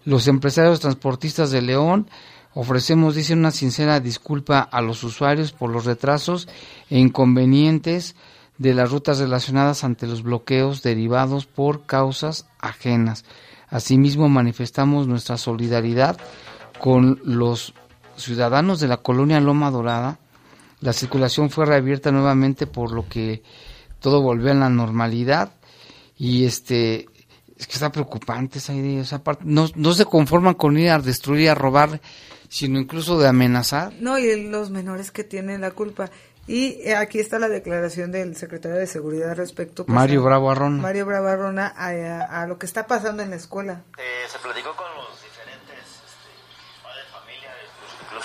[0.04, 2.08] Los empresarios transportistas de León
[2.52, 6.46] ofrecemos, dice, una sincera disculpa a los usuarios por los retrasos
[6.88, 8.14] e inconvenientes
[8.58, 13.24] de las rutas relacionadas ante los bloqueos derivados por causas ajenas.
[13.68, 16.16] Asimismo, manifestamos nuestra solidaridad
[16.78, 17.74] con los
[18.16, 20.18] ciudadanos de la colonia Loma Dorada.
[20.80, 23.42] La circulación fue reabierta nuevamente por lo que
[24.00, 25.54] todo volvió a la normalidad
[26.16, 27.08] y este
[27.56, 29.44] es que está preocupante esa idea, esa parte.
[29.46, 32.00] No, no se conforman con ir a destruir, a robar,
[32.48, 33.92] sino incluso de amenazar.
[34.00, 36.10] No, y los menores que tienen la culpa.
[36.46, 40.82] Y eh, aquí está la declaración del secretario de Seguridad respecto pues, Mario Bravo Arrona.
[40.82, 43.82] Mario Bravo Arrona a, lo que está pasando en la escuela.
[43.96, 45.24] Eh, se platicó con los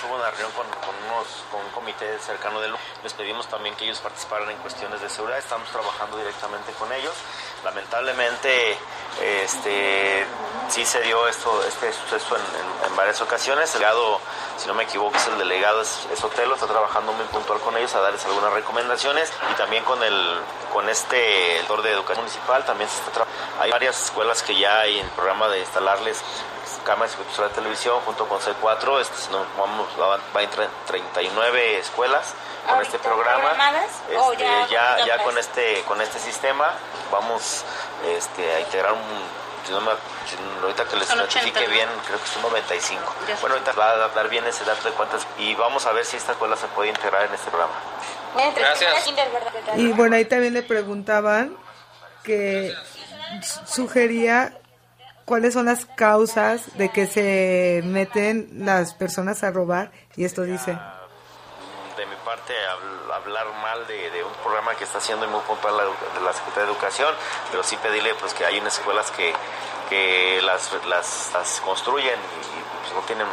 [0.04, 0.66] hubo una reunión con,
[2.00, 2.70] comité cercano de
[3.04, 5.40] Les pedimos también que ellos participaran en cuestiones de seguridad.
[5.40, 7.14] Estamos trabajando directamente con ellos.
[7.64, 8.78] Lamentablemente,
[9.22, 10.26] este,
[10.70, 13.74] sí se dio esto, este suceso en, varias ocasiones.
[13.76, 14.20] El legado
[14.58, 17.78] si no me equivoco es el delegado, es, es Otelo, está trabajando muy puntual con
[17.78, 20.40] ellos a darles algunas recomendaciones y también con el
[20.74, 23.26] con este el de educación municipal también se está
[23.62, 26.22] hay varias escuelas que ya hay en programa de instalarles
[26.90, 30.50] cámaras de televisión junto con C4, este, no, vamos, va, va en
[30.88, 32.34] 39 escuelas
[32.68, 33.52] con este programa.
[34.10, 36.74] Este, ya, ya, con este con este sistema
[37.12, 37.64] vamos
[38.18, 39.00] este, a integrar un
[39.68, 39.92] si no me,
[40.64, 43.04] ahorita que les notifique bien, creo que son 95.
[43.42, 46.18] Bueno, ahorita va a dar bien ese dato de cuántas y vamos a ver si
[46.18, 47.74] esta escuela se puede integrar en este programa.
[48.56, 49.14] Gracias.
[49.76, 51.56] Y bueno, ahí también le preguntaban
[52.24, 52.74] que
[53.68, 54.59] sugería
[55.30, 60.72] cuáles son las causas de que se meten las personas a robar y esto dice.
[60.72, 62.56] de mi parte
[63.14, 66.72] hablar mal de, un programa que está haciendo muy puntual la, de la Secretaría de
[66.72, 67.14] Educación,
[67.52, 69.32] pero sí pedirle pues que hay unas escuelas que,
[69.88, 73.28] que las, las, construyen y pues, no tienen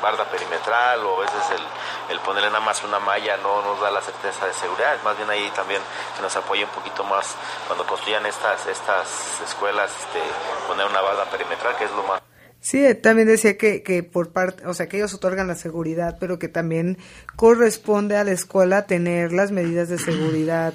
[0.00, 3.90] barda perimetral o a veces el, el, ponerle nada más una malla no nos da
[3.90, 5.80] la certeza de seguridad, más bien ahí también
[6.16, 7.34] que nos apoye un poquito más
[7.66, 10.20] cuando construyan estas, estas escuelas, este,
[10.66, 12.20] poner una barda perimetral, que es lo más
[12.62, 16.38] Sí, también decía que, que por parte, o sea, que ellos otorgan la seguridad, pero
[16.38, 16.98] que también
[17.34, 20.74] corresponde a la escuela tener las medidas de seguridad.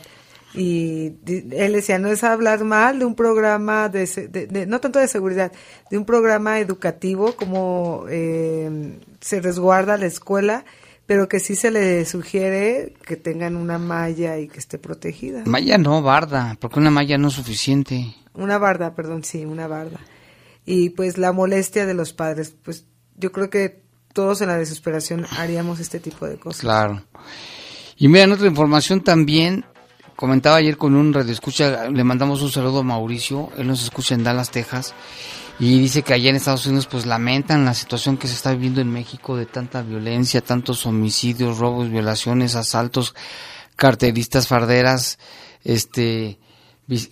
[0.56, 5.52] Y él decía, no es hablar mal de un programa, de, no tanto de seguridad,
[5.90, 10.66] de un programa educativo como eh, se resguarda la escuela,
[11.06, 15.44] pero que sí se le sugiere que tengan una malla y que esté protegida.
[15.46, 18.16] Malla no, barda, porque una malla no es suficiente.
[18.34, 20.00] Una barda, perdón, sí, una barda
[20.66, 22.54] y pues la molestia de los padres.
[22.64, 26.62] Pues yo creo que todos en la desesperación haríamos este tipo de cosas.
[26.62, 27.04] Claro.
[27.98, 29.64] Y mira, otra información también,
[30.16, 34.16] comentaba ayer con un radio escucha, le mandamos un saludo a Mauricio, él nos escucha
[34.16, 34.94] en Dallas, Texas,
[35.60, 38.82] y dice que allá en Estados Unidos pues lamentan la situación que se está viviendo
[38.82, 43.16] en México de tanta violencia, tantos homicidios, robos, violaciones, asaltos,
[43.76, 45.18] carteristas, farderas,
[45.64, 46.40] este,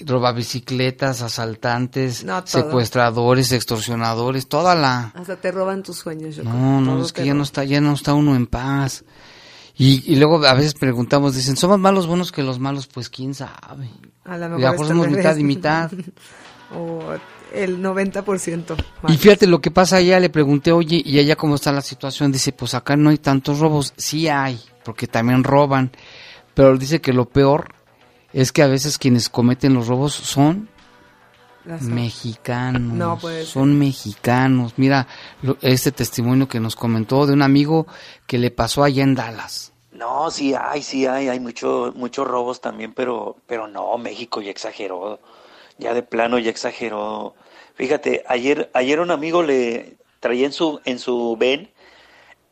[0.06, 5.12] roba bicicletas, asaltantes, secuestradores, extorsionadores, toda la...
[5.16, 6.36] Hasta te roban tus sueños.
[6.36, 9.04] Yo no, no, es que ya no está, ya no está uno en paz.
[9.76, 12.88] Y, y, luego a veces preguntamos, dicen, ¿somos malos buenos que los malos?
[12.88, 13.90] Pues quién sabe.
[14.24, 15.92] A lo mejor, somos mitad y mitad.
[16.76, 17.16] o
[17.54, 18.76] el 90%.
[19.08, 22.32] Y fíjate lo que pasa allá, le pregunté, oye, ¿y allá cómo está la situación?
[22.32, 23.94] Dice, pues acá no hay tantos robos.
[23.98, 25.92] Sí hay, porque también roban.
[26.54, 27.74] Pero dice que lo peor
[28.32, 30.70] es que a veces quienes cometen los robos son
[31.66, 32.82] mexicanos.
[32.82, 34.74] No puede Son mexicanos.
[34.78, 35.08] Mira
[35.62, 37.88] este testimonio que nos comentó de un amigo
[38.28, 39.74] que le pasó allá en Dallas.
[39.92, 44.50] No, sí hay, sí hay, hay mucho, muchos robos también, pero, pero no, México ya
[44.50, 45.20] exageró,
[45.78, 47.36] ya de plano ya exageró.
[47.76, 51.70] Fíjate, ayer, ayer un amigo le traía en su, en su ven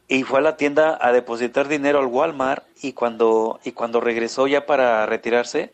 [0.07, 4.45] y fue a la tienda a depositar dinero al Walmart y cuando, y cuando regresó
[4.45, 5.73] ya para retirarse,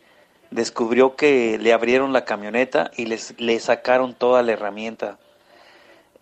[0.52, 5.20] descubrió que le abrieron la camioneta y les, le sacaron toda la herramienta.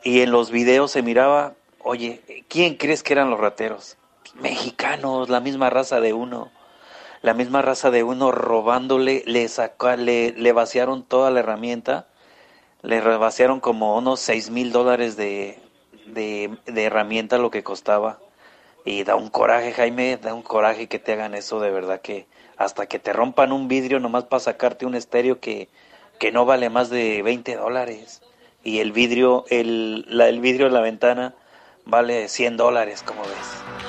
[0.04, 3.98] Y en los videos se miraba, oye, ¿quién crees que eran los rateros?
[4.36, 6.52] Mexicanos, la misma raza de uno.
[7.22, 12.08] La misma raza de uno robándole, le, sacó, le, le vaciaron toda la herramienta,
[12.84, 15.60] le vaciaron como unos seis mil dólares de,
[16.06, 18.20] de, herramienta lo que costaba.
[18.86, 22.28] Y da un coraje, Jaime, da un coraje que te hagan eso de verdad que
[22.58, 25.70] hasta que te rompan un vidrio nomás para sacarte un estéreo que,
[26.20, 28.22] que no vale más de 20 dólares.
[28.64, 31.36] Y el vidrio, el, la, el vidrio de la ventana
[31.86, 33.86] vale 100 dólares, como ves.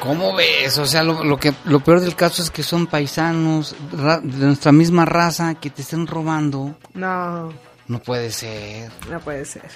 [0.00, 0.78] ¿Cómo ves?
[0.78, 4.70] O sea, lo, lo, que, lo peor del caso es que son paisanos de nuestra
[4.70, 6.76] misma raza que te estén robando.
[6.94, 7.52] No.
[7.88, 8.92] No puede ser.
[9.10, 9.68] No puede ser.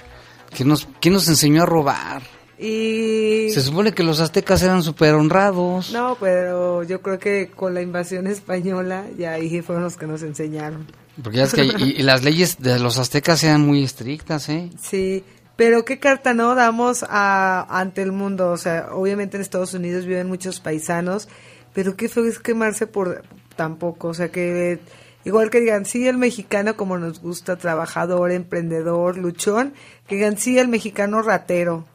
[0.55, 2.23] ¿Quién nos, nos enseñó a robar?
[2.63, 3.51] Y...
[3.51, 5.93] Se supone que los aztecas eran súper honrados.
[5.93, 10.23] No, pero yo creo que con la invasión española ya ahí fueron los que nos
[10.23, 10.87] enseñaron.
[11.21, 14.71] Porque ya es que y, las leyes de los aztecas eran muy estrictas, ¿eh?
[14.81, 15.25] Sí,
[15.57, 18.51] pero qué carta no damos a, ante el mundo.
[18.51, 21.29] O sea, obviamente en Estados Unidos viven muchos paisanos,
[21.75, 23.23] pero qué feo es quemarse por
[23.57, 24.09] tampoco.
[24.09, 24.79] O sea, que
[25.25, 29.73] Igual que digan, sí, el mexicano como nos gusta, trabajador, emprendedor, luchón,
[30.09, 31.87] que digan, sí, el mexicano ratero.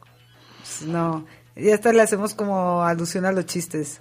[0.82, 4.00] No, ya hasta le hacemos como alusión a los chistes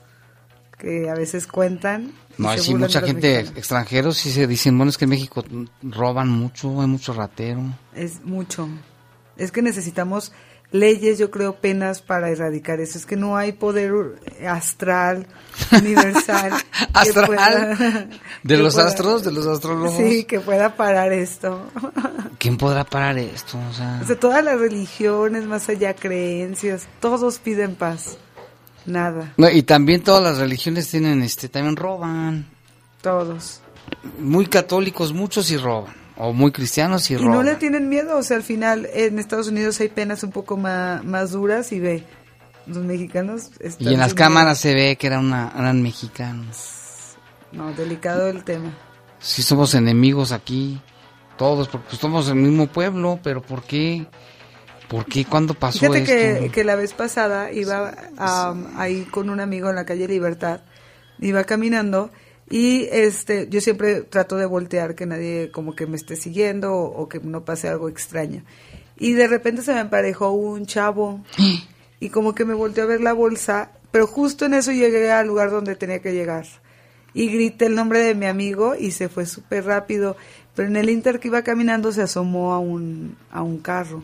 [0.77, 2.11] que a veces cuentan.
[2.37, 5.43] No, hay sí, mucha gente extranjera sí se dicen, bueno, es que en México
[5.81, 7.61] roban mucho, hay mucho ratero.
[7.95, 8.69] Es mucho.
[9.37, 10.31] Es que necesitamos
[10.71, 12.97] leyes, yo creo, penas para erradicar eso.
[12.97, 13.93] Es que no hay poder
[14.47, 15.27] astral,
[15.71, 16.51] universal.
[16.93, 18.09] ¿Astral?
[18.43, 19.23] ¿De los astros?
[19.23, 19.97] ¿De los astrólogos?
[19.97, 21.67] Sí, que pueda parar esto.
[22.37, 23.57] ¿Quién podrá parar esto?
[23.69, 23.99] O sea...
[24.03, 28.17] o sea, todas las religiones, más allá creencias, todos piden paz.
[28.85, 29.33] Nada.
[29.37, 32.47] No, y también todas las religiones tienen, este, también roban.
[33.01, 33.61] Todos.
[34.19, 36.06] Muy católicos, muchos y roban.
[36.19, 39.47] O muy cristianos y, y no le tienen miedo, o sea, al final en Estados
[39.49, 42.03] Unidos hay penas un poco más, más duras y ve,
[42.65, 43.51] los mexicanos...
[43.59, 47.15] Están Y en las cámaras se ve que era una, eran mexicanos.
[47.51, 48.75] No, delicado el tema.
[49.19, 50.81] Si somos enemigos aquí,
[51.37, 54.07] todos, porque somos el mismo pueblo, pero ¿por qué?
[54.87, 55.25] ¿Por qué?
[55.25, 56.43] ¿Cuándo pasó Fíjate esto?
[56.43, 60.61] que, que la vez pasada iba am, ahí con un amigo en la calle Libertad,
[61.19, 62.09] iba caminando
[62.49, 67.03] y este yo siempre trato de voltear que nadie como que me esté siguiendo o,
[67.03, 68.43] o que no pase algo extraño.
[68.97, 71.21] Y de repente se me emparejó un chavo
[71.99, 75.27] y como que me volteó a ver la bolsa, pero justo en eso llegué al
[75.27, 76.45] lugar donde tenía que llegar.
[77.13, 80.15] Y grité el nombre de mi amigo y se fue súper rápido,
[80.55, 84.03] pero en el inter que iba caminando se asomó a un, a un carro.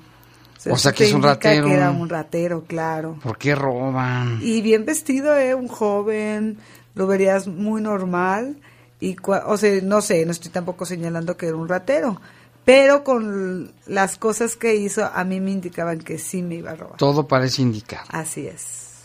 [0.69, 1.67] O sea que es un ratero.
[1.67, 3.17] Que era un ratero, claro.
[3.21, 4.39] ¿Por qué roban?
[4.41, 5.53] Y bien vestido, ¿eh?
[5.53, 6.57] Un joven,
[6.95, 8.57] lo verías muy normal.
[8.99, 12.19] Y, o sea, no sé, no estoy tampoco señalando que era un ratero.
[12.65, 16.75] Pero con las cosas que hizo, a mí me indicaban que sí me iba a
[16.75, 16.97] robar.
[16.97, 18.03] Todo parece indicar.
[18.09, 19.01] Así es.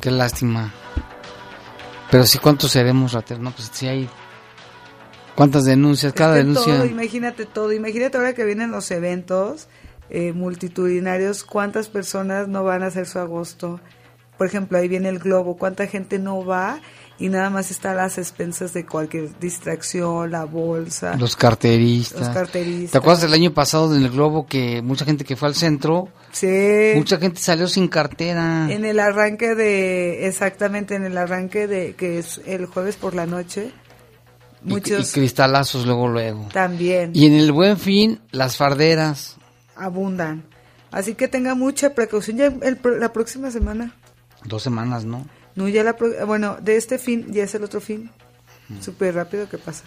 [0.00, 0.72] Qué lástima.
[2.10, 3.42] Pero sí, ¿cuántos seremos rateros?
[3.42, 4.08] No, pues sí hay...
[5.34, 6.12] ¿Cuántas denuncias?
[6.12, 6.76] Cada Es que denuncia...
[6.76, 7.72] todo, imagínate todo.
[7.72, 9.68] Imagínate ahora que vienen los eventos
[10.08, 13.80] eh, multitudinarios, cuántas personas no van a hacer su agosto.
[14.38, 16.80] Por ejemplo, ahí viene el globo, cuánta gente no va
[17.18, 21.16] y nada más está a las expensas de cualquier distracción, la bolsa.
[21.16, 22.20] Los carteristas.
[22.20, 22.90] Los carteristas.
[22.92, 26.08] ¿Te acuerdas del año pasado en el Globo que mucha gente que fue al centro,
[26.32, 26.92] Sí.
[26.94, 28.70] mucha gente salió sin cartera?
[28.70, 33.24] En el arranque de, exactamente en el arranque de, que es el jueves por la
[33.24, 33.70] noche,
[34.62, 36.48] muchos y, cristalazos luego, luego.
[36.52, 39.36] también Y en el Buen Fin, las farderas.
[39.74, 40.44] abundan.
[40.90, 43.94] Así que tenga mucha precaución ya el la próxima semana.
[44.44, 45.26] Dos semanas, ¿no?
[45.56, 48.10] No, ya la, pro- bueno, de este fin ya es el otro fin.
[48.80, 49.84] Súper rápido que pasa.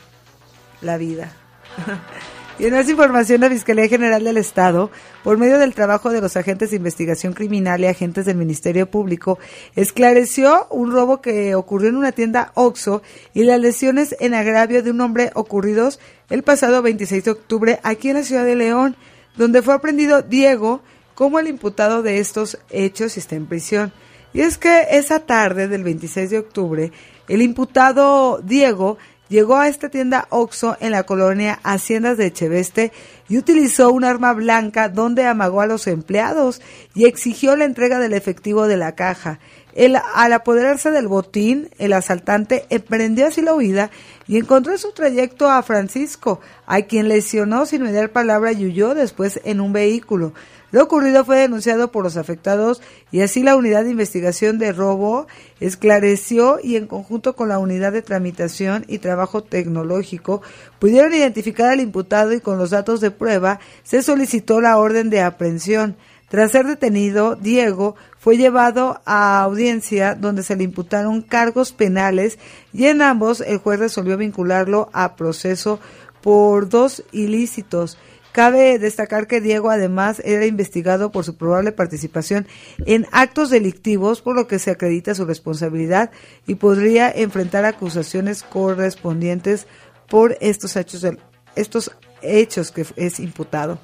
[0.81, 1.31] La vida.
[2.59, 4.89] y en más información, la Fiscalía General del Estado,
[5.23, 9.37] por medio del trabajo de los agentes de investigación criminal y agentes del Ministerio Público,
[9.75, 13.01] esclareció un robo que ocurrió en una tienda OXO
[13.33, 18.09] y las lesiones en agravio de un hombre ocurridos el pasado 26 de octubre aquí
[18.09, 18.95] en la ciudad de León,
[19.37, 20.81] donde fue aprendido Diego
[21.15, 23.91] como el imputado de estos hechos y está en prisión.
[24.33, 26.91] Y es que esa tarde del 26 de octubre,
[27.27, 28.97] el imputado Diego
[29.29, 32.91] llegó a esta tienda Oxo en la colonia Haciendas de Echeveste
[33.29, 36.61] y utilizó un arma blanca donde amagó a los empleados
[36.95, 39.39] y exigió la entrega del efectivo de la caja.
[39.79, 43.91] Al apoderarse del botín, el asaltante emprendió así la huida
[44.27, 48.93] y encontró en su trayecto a Francisco, a quien lesionó sin mediar palabra y huyó
[48.93, 50.33] después en un vehículo.
[50.71, 55.27] Lo ocurrido fue denunciado por los afectados y así la unidad de investigación de robo
[55.61, 60.41] esclareció y en conjunto con la unidad de tramitación y trabajo tecnológico
[60.77, 65.21] pudieron identificar al imputado y con los datos de prueba se solicitó la orden de
[65.21, 65.95] aprehensión.
[66.29, 72.37] Tras ser detenido, Diego fue llevado a audiencia donde se le imputaron cargos penales
[72.71, 75.79] y en ambos el juez resolvió vincularlo a proceso
[76.21, 77.97] por dos ilícitos.
[78.31, 82.47] Cabe destacar que Diego además era investigado por su probable participación
[82.85, 86.11] en actos delictivos, por lo que se acredita su responsabilidad
[86.45, 89.65] y podría enfrentar acusaciones correspondientes
[90.07, 91.07] por estos hechos,
[91.55, 93.79] estos hechos que es imputado.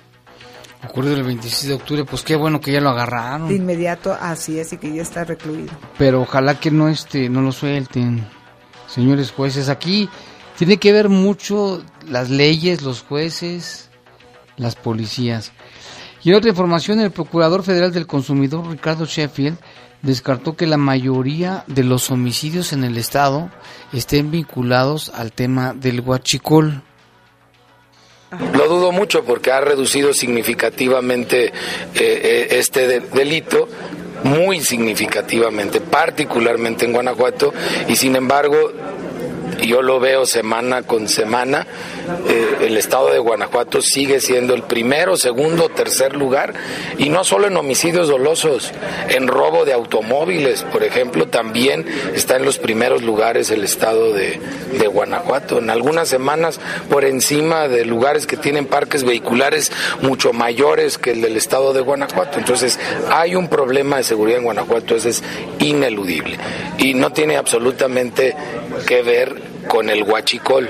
[0.90, 3.48] Ocurrido el 26 de octubre, pues qué bueno que ya lo agarraron.
[3.48, 5.74] De inmediato, así es, y que ya está recluido.
[5.98, 8.26] Pero ojalá que no este, no lo suelten.
[8.88, 10.10] Señores jueces, aquí
[10.58, 13.90] tiene que ver mucho las leyes, los jueces,
[14.58, 15.52] las policías.
[16.24, 19.58] Y en otra información, el Procurador Federal del Consumidor, Ricardo Sheffield,
[20.02, 23.52] descartó que la mayoría de los homicidios en el Estado
[23.92, 26.84] estén vinculados al tema del huachicol.
[28.56, 31.52] Lo dudo mucho porque ha reducido significativamente eh,
[31.96, 33.68] eh, este de- delito,
[34.24, 37.54] muy significativamente, particularmente en Guanajuato,
[37.88, 38.72] y sin embargo,
[39.68, 41.66] yo lo veo semana con semana,
[42.28, 46.54] eh, el estado de Guanajuato sigue siendo el primero, segundo, tercer lugar,
[46.98, 48.72] y no solo en homicidios dolosos,
[49.10, 54.40] en robo de automóviles, por ejemplo, también está en los primeros lugares el estado de,
[54.78, 55.60] de Guanajuato.
[55.60, 56.60] En algunas semanas
[56.90, 61.82] por encima de lugares que tienen parques vehiculares mucho mayores que el del estado de
[61.82, 62.40] Guanajuato.
[62.40, 65.24] Entonces, hay un problema de seguridad en Guanajuato, ese es
[65.60, 66.38] ineludible.
[66.78, 68.36] Y no tiene absolutamente
[68.86, 70.70] que ver con el huachicol.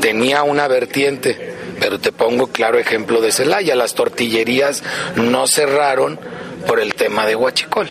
[0.00, 3.74] Tenía una vertiente, pero te pongo claro ejemplo de Celaya.
[3.74, 4.82] Las tortillerías
[5.16, 6.18] no cerraron
[6.66, 7.90] por el tema de huachicol.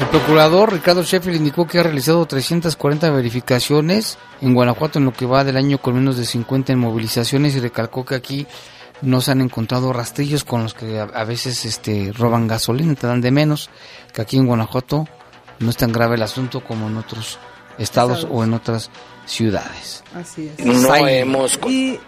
[0.00, 5.26] El procurador Ricardo Sheffield indicó que ha realizado 340 verificaciones en Guanajuato en lo que
[5.26, 8.46] va del año con menos de 50 en movilizaciones y recalcó que aquí
[9.02, 13.20] no se han encontrado rastrillos con los que a, veces este roban gasolina, te dan
[13.20, 13.70] de menos,
[14.12, 15.06] que aquí en Guanajuato
[15.60, 17.38] no es tan grave el asunto como en otros
[17.78, 18.90] estados o en otras
[19.26, 20.02] ciudades.
[20.14, 20.64] Así es.
[20.64, 21.58] No hemos...
[21.68, 21.98] Y,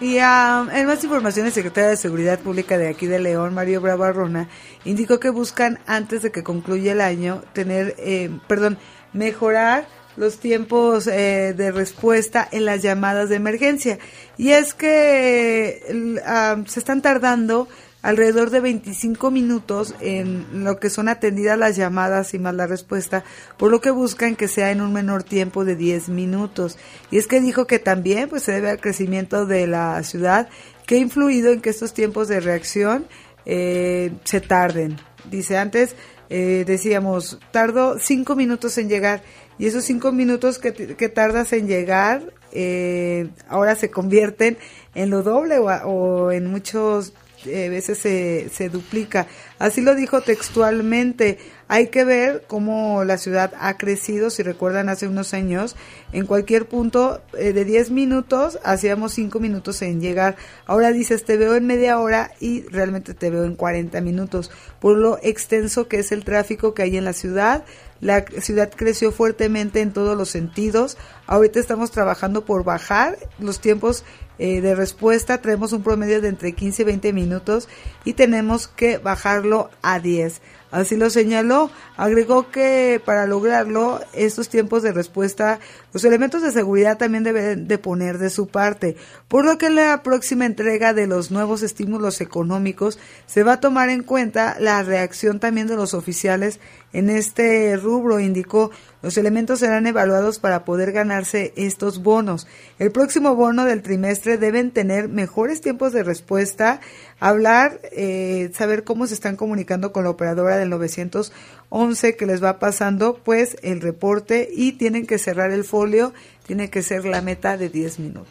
[0.00, 3.80] y um, en más información, el secretario de Seguridad Pública de aquí de León, Mario
[3.80, 4.48] Bravarrona,
[4.84, 8.78] indicó que buscan, antes de que concluya el año, tener, eh, perdón,
[9.12, 9.86] mejorar
[10.16, 13.98] los tiempos eh, de respuesta en las llamadas de emergencia.
[14.38, 15.82] Y es que
[16.26, 17.68] um, se están tardando
[18.06, 23.24] alrededor de 25 minutos en lo que son atendidas las llamadas y más la respuesta,
[23.56, 26.78] por lo que buscan que sea en un menor tiempo de 10 minutos.
[27.10, 30.48] Y es que dijo que también pues se debe al crecimiento de la ciudad
[30.86, 33.06] que ha influido en que estos tiempos de reacción
[33.44, 34.98] eh, se tarden.
[35.28, 35.96] Dice antes,
[36.30, 39.24] eh, decíamos, tardo 5 minutos en llegar
[39.58, 44.58] y esos 5 minutos que, que, tardas en llegar eh, ahora se convierten
[44.94, 47.12] en lo doble o, o en muchos
[47.46, 49.26] eh, veces se, se duplica.
[49.58, 51.38] Así lo dijo textualmente.
[51.68, 54.30] Hay que ver cómo la ciudad ha crecido.
[54.30, 55.74] Si recuerdan, hace unos años,
[56.12, 60.36] en cualquier punto eh, de 10 minutos hacíamos 5 minutos en llegar.
[60.66, 64.50] Ahora dices, te veo en media hora y realmente te veo en 40 minutos.
[64.80, 67.64] Por lo extenso que es el tráfico que hay en la ciudad.
[68.00, 70.98] La ciudad creció fuertemente en todos los sentidos.
[71.26, 74.04] Ahorita estamos trabajando por bajar los tiempos
[74.38, 75.40] eh, de respuesta.
[75.40, 77.68] Traemos un promedio de entre 15 y 20 minutos
[78.04, 80.40] y tenemos que bajarlo a 10.
[80.70, 81.70] Así lo señaló.
[81.96, 85.60] Agregó que para lograrlo, estos tiempos de respuesta,
[85.92, 88.96] los elementos de seguridad también deben de poner de su parte,
[89.28, 93.60] por lo que en la próxima entrega de los nuevos estímulos económicos se va a
[93.60, 96.60] tomar en cuenta la reacción también de los oficiales
[96.92, 98.70] en este rubro, indicó.
[99.02, 102.46] Los elementos serán evaluados para poder ganarse estos bonos.
[102.78, 106.80] El próximo bono del trimestre deben tener mejores tiempos de respuesta,
[107.20, 112.58] hablar, eh, saber cómo se están comunicando con la operadora del 911 que les va
[112.58, 116.12] pasando pues el reporte y tienen que cerrar el folio,
[116.46, 118.28] tiene que ser la meta de 10 minutos.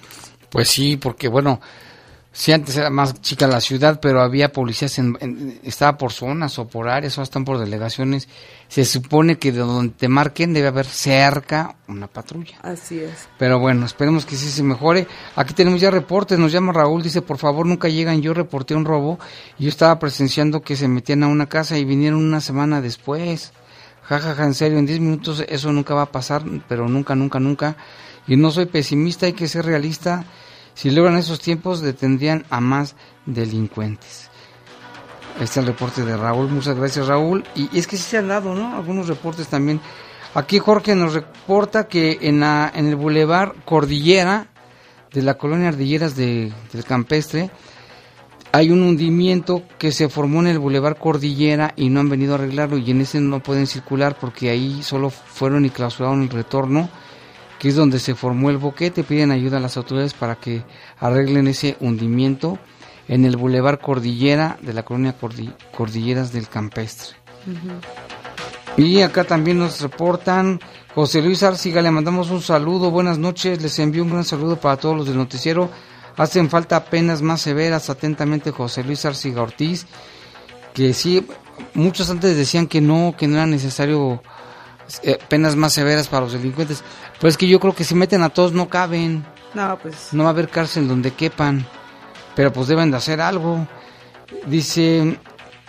[0.50, 1.60] Pues sí, porque bueno,
[2.38, 6.68] Sí, antes era más chica la ciudad, pero había policías, en, estaba por zonas o
[6.68, 8.28] por áreas, o están por delegaciones.
[8.68, 12.58] Se supone que de donde te marquen debe haber cerca una patrulla.
[12.62, 13.30] Así es.
[13.40, 15.08] Pero bueno, esperemos que sí se mejore.
[15.38, 18.84] Aquí tenemos ya reportes, nos llama Raúl, dice, por favor nunca llegan, yo reporté un
[18.84, 19.18] robo
[19.58, 23.54] y yo estaba presenciando que se metían a una casa y vinieron una semana después.
[24.04, 27.78] Jajaja, en serio, en 10 minutos eso nunca va a pasar, pero nunca, nunca, nunca.
[28.28, 30.26] Y no soy pesimista, hay que ser realista
[30.76, 32.96] si logran esos tiempos, detendrían a más
[33.26, 34.30] delincuentes.
[35.34, 36.50] Este es el reporte de Raúl.
[36.50, 37.44] Muchas gracias, Raúl.
[37.56, 38.76] Y, es que sí se han dado, ¿no?
[38.76, 39.82] Algunos reportes también.
[40.34, 44.48] Aquí Jorge nos reporta que en, la, en el bulevar Cordillera
[45.12, 47.50] de la colonia Ardilleras de, del Campestre
[48.52, 52.38] hay un hundimiento que se formó en el bulevar Cordillera y no han venido a
[52.38, 56.90] arreglarlo y en ese no pueden circular porque ahí solo fueron y clausuraron el retorno
[57.60, 60.64] que es donde se formó el boquete, piden ayuda a las autoridades para que
[61.00, 62.60] arreglen ese hundimiento
[63.08, 65.16] en el bulevar Cordillera de la colonia
[65.76, 67.16] Cordilleras del Campestre.
[68.78, 70.60] Y acá también nos reportan
[70.94, 74.78] José Luis Arciga, le mandamos un saludo, buenas noches, les envío un gran saludo para
[74.78, 75.70] todos los del noticiero.
[76.18, 79.86] Hacen falta penas más severas, atentamente José Luis Arciga Ortiz,
[80.74, 81.26] que sí,
[81.74, 84.22] muchos antes decían que no, que no era necesario
[85.28, 86.84] penas más severas para los delincuentes.
[87.20, 89.26] Pues que yo creo que si meten a todos no caben.
[89.54, 90.10] No, pues.
[90.14, 91.66] No va a haber cárcel donde quepan.
[92.36, 93.68] Pero pues deben de hacer algo.
[94.48, 95.18] Dice,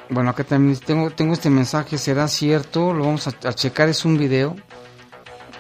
[0.09, 2.93] bueno, acá también tengo, tengo este mensaje, ¿será cierto?
[2.93, 4.57] Lo vamos a, checar, es un video.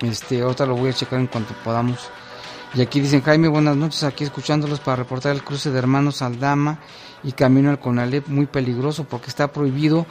[0.00, 2.10] Este, ahorita lo voy a checar en cuanto podamos.
[2.74, 6.80] Y aquí dicen, Jaime, buenas noches, aquí escuchándolos para reportar el cruce de hermanos Aldama
[7.22, 10.06] y camino al Conalep, muy peligroso porque está prohibido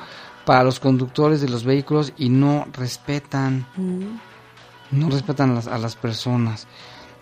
[0.45, 3.67] para los conductores de los vehículos y no respetan.
[4.91, 6.67] No respetan a las, a las personas.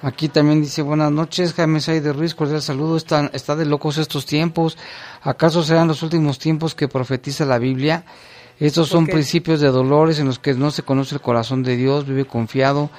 [0.02, 4.26] Aquí también dice, buenas noches, Jaime de Ruiz, cordial saludo, está, está de locos estos
[4.26, 4.78] tiempos.
[5.22, 8.04] ¿Acaso serán los últimos tiempos que profetiza la Biblia?
[8.60, 12.06] Estos son principios de dolores en los que no se conoce el corazón de Dios,
[12.06, 12.90] vive confiado,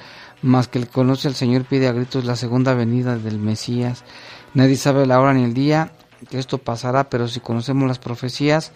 [0.41, 4.03] más que el que conoce al Señor pide a gritos la segunda venida del Mesías.
[4.55, 5.91] Nadie sabe la hora ni el día
[6.29, 8.71] que esto pasará, pero si conocemos las profecías,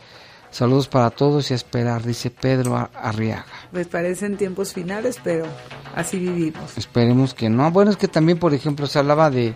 [0.52, 3.46] saludos para todos y a esperar, dice Pedro Arriaga.
[3.72, 5.46] Pues parecen tiempos finales, pero
[5.96, 6.78] así vivimos.
[6.78, 7.72] Esperemos que no.
[7.72, 9.56] Bueno, es que también, por ejemplo, se hablaba de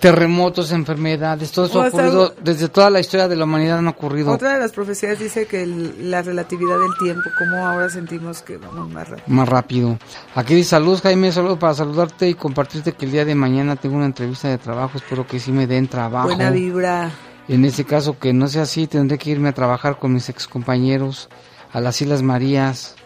[0.00, 4.32] terremotos, enfermedades, todo eso ha ocurrido, desde toda la historia de la humanidad han ocurrido.
[4.32, 8.90] Otra de las profecías dice que la relatividad del tiempo, como ahora sentimos que vamos
[8.90, 9.26] más rápido.
[9.28, 9.98] Más rápido.
[10.34, 13.96] Aquí dice salud Jaime, saludo para saludarte y compartirte que el día de mañana tengo
[13.96, 16.28] una entrevista de trabajo, espero que sí me den trabajo.
[16.28, 17.10] Buena vibra.
[17.48, 21.28] En ese caso que no sea así, tendré que irme a trabajar con mis excompañeros
[21.72, 22.96] a las Islas Marías.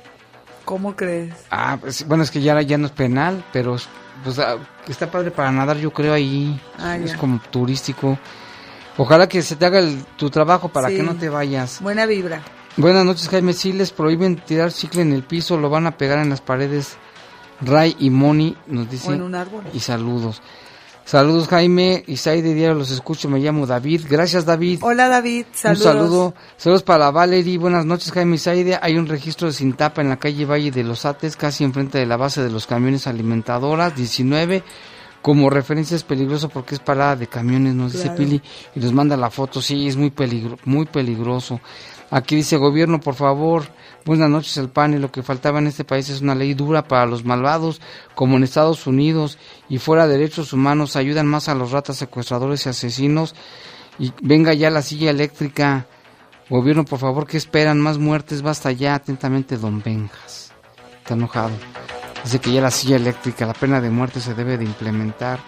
[0.64, 1.34] ¿Cómo crees?
[1.50, 3.76] Ah, pues, bueno, es que ya, ya no es penal, pero
[4.24, 4.56] pues ah,
[4.88, 6.60] está padre para nadar, yo creo ahí.
[6.78, 8.18] Ah, es como turístico.
[8.96, 9.82] Ojalá que se te haga
[10.16, 11.80] tu trabajo para que no te vayas.
[11.80, 12.42] Buena vibra.
[12.76, 13.52] Buenas noches, Jaime.
[13.52, 16.96] Si les prohíben tirar chicle en el piso, lo van a pegar en las paredes.
[17.60, 19.14] Ray y Moni nos dicen.
[19.14, 19.64] en un árbol.
[19.72, 20.40] Y saludos.
[21.10, 24.02] Saludos Jaime, Isaí de Diario los escucho, me llamo David.
[24.08, 24.78] Gracias David.
[24.80, 25.84] Hola David, saludos.
[25.84, 26.34] Un saludo.
[26.56, 28.78] Saludos para Valerie, buenas noches Jaime Isaide.
[28.80, 32.06] Hay un registro de Sintapa en la calle Valle de los Ates, casi enfrente de
[32.06, 34.62] la base de los camiones alimentadoras, 19.
[35.22, 38.40] Como referencia es peligroso porque es parada de camiones, nos dice Pili,
[38.74, 41.60] y nos manda la foto, sí, es muy, peligro, muy peligroso.
[42.10, 43.64] Aquí dice gobierno, por favor,
[44.06, 46.88] buenas noches el PAN y lo que faltaba en este país es una ley dura
[46.88, 47.82] para los malvados,
[48.14, 49.36] como en Estados Unidos,
[49.68, 53.34] y fuera derechos humanos, ayudan más a los ratas secuestradores y asesinos,
[53.98, 55.86] y venga ya la silla eléctrica.
[56.48, 57.78] Gobierno, por favor, ¿qué esperan?
[57.78, 60.52] Más muertes, basta ya, atentamente, don Benjas.
[61.02, 61.52] Está enojado.
[62.24, 65.40] Dice que ya la silla eléctrica, la pena de muerte se debe de implementar,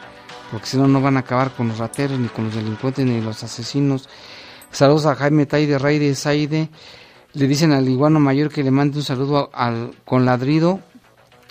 [0.50, 3.20] porque si no, no van a acabar con los rateros, ni con los delincuentes, ni
[3.20, 4.08] los asesinos.
[4.70, 6.70] Saludos a Jaime Taide, Rey de Saide.
[7.34, 10.80] Le dicen al iguano mayor que le mande un saludo al, con ladrido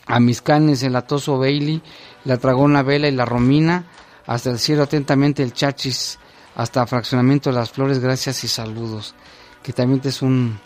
[0.07, 1.82] a mis canes, el atoso Bailey,
[2.26, 3.86] la tragona Vela y la Romina.
[4.26, 6.19] Hasta el cielo atentamente el Chachis,
[6.55, 9.15] hasta fraccionamiento de las flores, gracias y saludos.
[9.63, 10.59] Que también es un...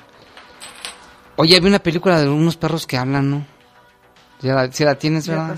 [1.38, 3.55] Oye, había una película de unos perros que hablan, ¿no?
[4.42, 5.58] Ya la, si la tienes, ¿verdad?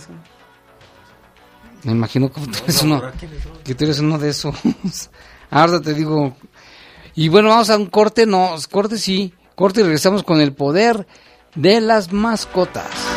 [1.83, 3.01] Me imagino que tú eres uno,
[3.63, 4.55] que tú eres uno de esos.
[5.49, 6.35] Ahora te digo,
[7.15, 11.07] y bueno, vamos a un corte, no, corte sí, corte y regresamos con el poder
[11.55, 13.16] de las mascotas.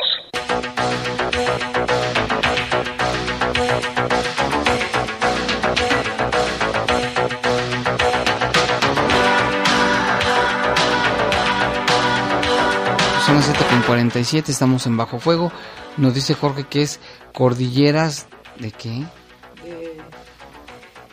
[13.31, 15.53] Son las 7 con 47, estamos en Bajo Fuego.
[15.95, 16.99] Nos dice Jorge que es
[17.33, 18.27] cordilleras
[18.59, 19.05] de qué?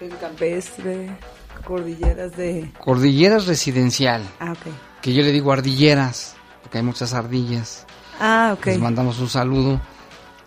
[0.01, 1.17] De, campestre,
[1.65, 2.73] cordilleras de...
[2.83, 4.25] Cordilleras residencial.
[4.41, 4.67] Ah, ok.
[5.01, 7.87] Que yo le digo ardilleras, porque hay muchas ardillas.
[8.19, 8.67] Ah, ok.
[8.67, 9.81] Les mandamos un saludo.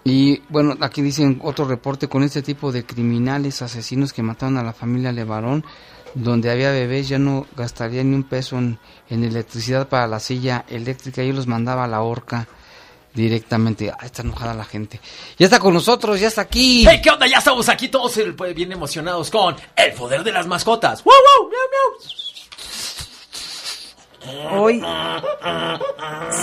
[0.03, 4.63] Y bueno, aquí dicen otro reporte con este tipo de criminales, asesinos que mataron a
[4.63, 5.63] la familia Levarón
[6.13, 11.23] donde había bebés ya no gastaría ni un peso en, electricidad para la silla eléctrica,
[11.23, 12.47] yo los mandaba a la horca
[13.13, 13.91] directamente.
[13.91, 14.99] Ah, está enojada la gente.
[15.37, 16.85] Ya está con nosotros, ya está aquí.
[16.87, 17.27] ¡Hey, qué onda!
[17.27, 21.03] Ya estamos aquí todos pues, bien emocionados con el poder de las mascotas.
[21.03, 21.49] ¡Wow, wow!
[21.49, 22.21] ¡Miau, miau!
[24.53, 24.83] Hoy,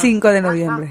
[0.00, 0.90] 5 de noviembre.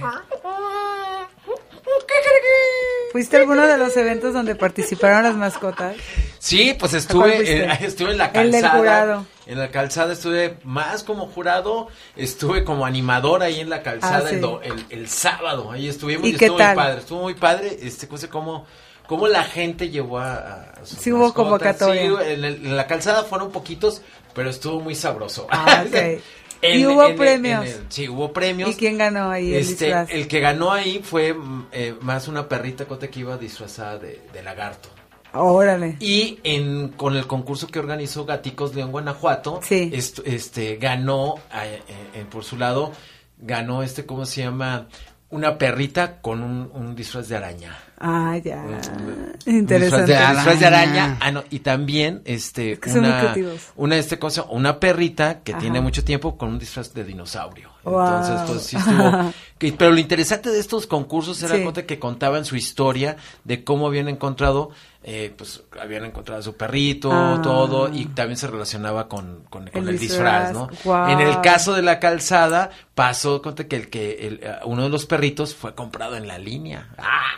[3.17, 5.95] ¿Fuiste a alguno de los eventos donde participaron las mascotas?
[6.37, 9.25] Sí, pues estuve, en, estuve en la calzada.
[9.47, 14.59] En la calzada estuve más como jurado, estuve como animador ahí en la calzada ah,
[14.91, 15.71] el, sábado.
[15.71, 16.99] Ahí estuvimos y, estuvo muy padre.
[16.99, 18.67] Estuvo muy padre, este, cosa como
[19.07, 22.03] cómo la gente llevó a, Sí hubo convocatoria.
[22.03, 24.03] Sí, en, la calzada fueron poquitos,
[24.35, 25.47] pero estuvo muy sabroso.
[25.49, 25.85] Ah,
[26.61, 27.65] y hubo premios.
[27.89, 28.71] sí, hubo premios.
[28.71, 31.35] ¿Y quién ganó ahí el este, El que ganó ahí fue
[31.71, 34.89] eh, más una perrita cota que iba disfrazada de, lagarto.
[35.33, 35.97] Órale.
[35.99, 41.81] Y en, con el concurso que organizó Gaticos León Guanajuato, este, ganó, eh,
[42.15, 42.91] eh, por su lado,
[43.37, 44.87] ganó este, ¿cómo se llama?
[45.29, 47.77] una perrita con un, disfraz de araña.
[47.99, 48.63] Ah, ya.
[49.47, 50.13] Interesante.
[50.13, 51.17] Disfraz de, araña.
[51.19, 53.35] Ah, no, y también, este, una,
[53.75, 57.71] una, este cosa, una perrita que tiene mucho tiempo con un disfraz de dinosaurio.
[57.83, 59.33] Entonces, pues sí estuvo.
[59.77, 64.71] pero lo interesante de estos concursos era que contaban su historia de cómo habían encontrado
[65.09, 67.39] eh, pues habían encontrado a su perrito, ah.
[67.41, 70.67] todo, y también se relacionaba con, con, el, disfraz, ¿no?
[71.07, 75.05] En el caso de la calzada, pasó que el que el, eh, uno de los
[75.05, 76.89] perritos fue comprado en la línea.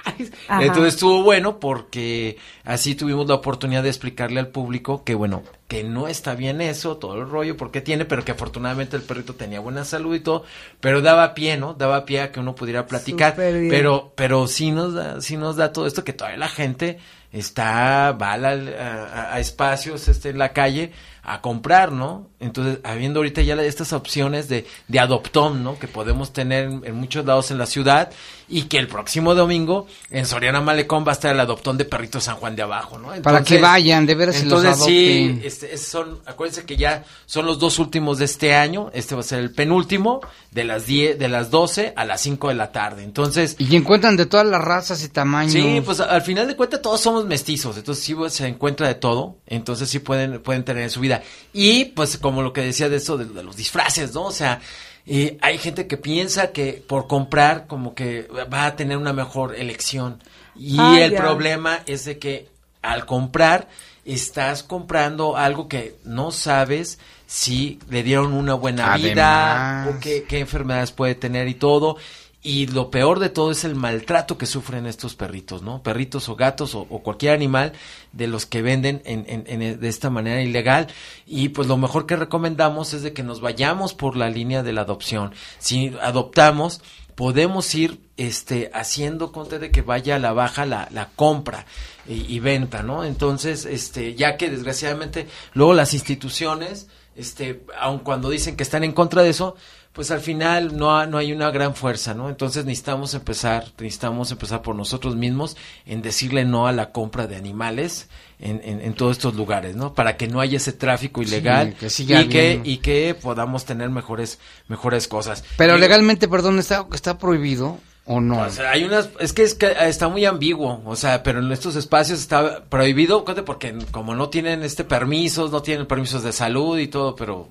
[0.49, 5.84] Entonces estuvo bueno porque así tuvimos la oportunidad de explicarle al público que, bueno, que
[5.84, 9.59] no está bien eso, todo el rollo, porque tiene, pero que afortunadamente el perrito tenía
[9.59, 10.43] buena salud y todo,
[10.80, 11.76] pero daba pie, ¿no?
[11.76, 15.72] Daba pie a que uno pudiera platicar, pero, pero sí nos da, sí nos da
[15.72, 16.97] todo esto que todavía la gente
[17.32, 20.91] está, va a, a, espacios este, en la calle
[21.24, 22.30] a comprar, ¿no?
[22.39, 25.78] Entonces, habiendo ahorita ya estas opciones de, de adoptón, ¿no?
[25.78, 28.11] Que podemos tener en, muchos lados en la ciudad
[28.47, 32.24] y que el próximo domingo en Soriana Malecón va a estar el adoptón de perritos
[32.24, 33.09] San Juan de Abajo, ¿no?
[33.22, 37.78] Para que vayan, de veras Entonces, sí, este, son, acuérdense que ya son los dos
[37.78, 41.51] últimos de este año, este va a ser el penúltimo, de las 10, de las
[41.51, 43.03] 12 a las 5 de la tarde.
[43.03, 43.55] Entonces.
[43.59, 45.53] Y encuentran de todas las razas y tamaños.
[45.53, 49.38] Sí, pues al final de cuentas todos somos mestizos, entonces sí se encuentra de todo,
[49.45, 51.09] entonces sí pueden, pueden tener en su vida.
[51.53, 54.26] Y pues como lo que decía de eso, de, los disfraces, ¿no?
[54.26, 54.62] O sea,
[55.05, 59.55] eh, hay gente que piensa que por comprar como que va a tener una mejor
[59.55, 60.22] elección.
[60.55, 62.49] Y ah, el problema es de que
[62.82, 63.68] al comprar
[64.05, 70.39] estás comprando algo que no sabes si le dieron una buena vida o qué, qué
[70.39, 71.97] enfermedades puede tener y todo.
[72.42, 75.84] Y lo peor de todo es el maltrato que sufren estos perritos, ¿no?
[75.84, 77.74] Perritos o gatos o, cualquier animal
[78.14, 80.88] de los que venden en, en, de esta manera ilegal.
[81.26, 84.72] Y pues lo mejor que recomendamos es de que nos vayamos por la línea de
[84.72, 85.34] la adopción.
[85.58, 86.82] Si adoptamos,
[87.16, 91.66] podemos ir este, haciendo conte de que vaya a la baja la, la compra
[92.08, 93.04] y, y, venta, ¿no?
[93.04, 96.88] Entonces, este, ya que desgraciadamente luego las instituciones,
[97.18, 99.58] este, aun cuando dicen que están en contra de eso,
[100.00, 102.30] pues al final no, no hay una gran fuerza, ¿no?
[102.30, 107.36] Entonces necesitamos empezar, necesitamos empezar por nosotros mismos en decirle no a la compra de
[107.36, 108.08] animales
[108.39, 109.93] en, en, todos estos lugares, ¿no?
[109.93, 114.39] Para que no haya ese tráfico ilegal y que y que podamos tener mejores
[114.70, 115.43] mejores cosas.
[115.58, 118.41] Pero legalmente, perdón, está está prohibido ¿O no?
[118.41, 121.52] O sea, hay unas, es que, es que está muy ambiguo, o sea, pero en
[121.52, 126.80] estos espacios está prohibido, porque como no tienen este permisos, no tienen permisos de salud
[126.80, 127.50] y todo, pero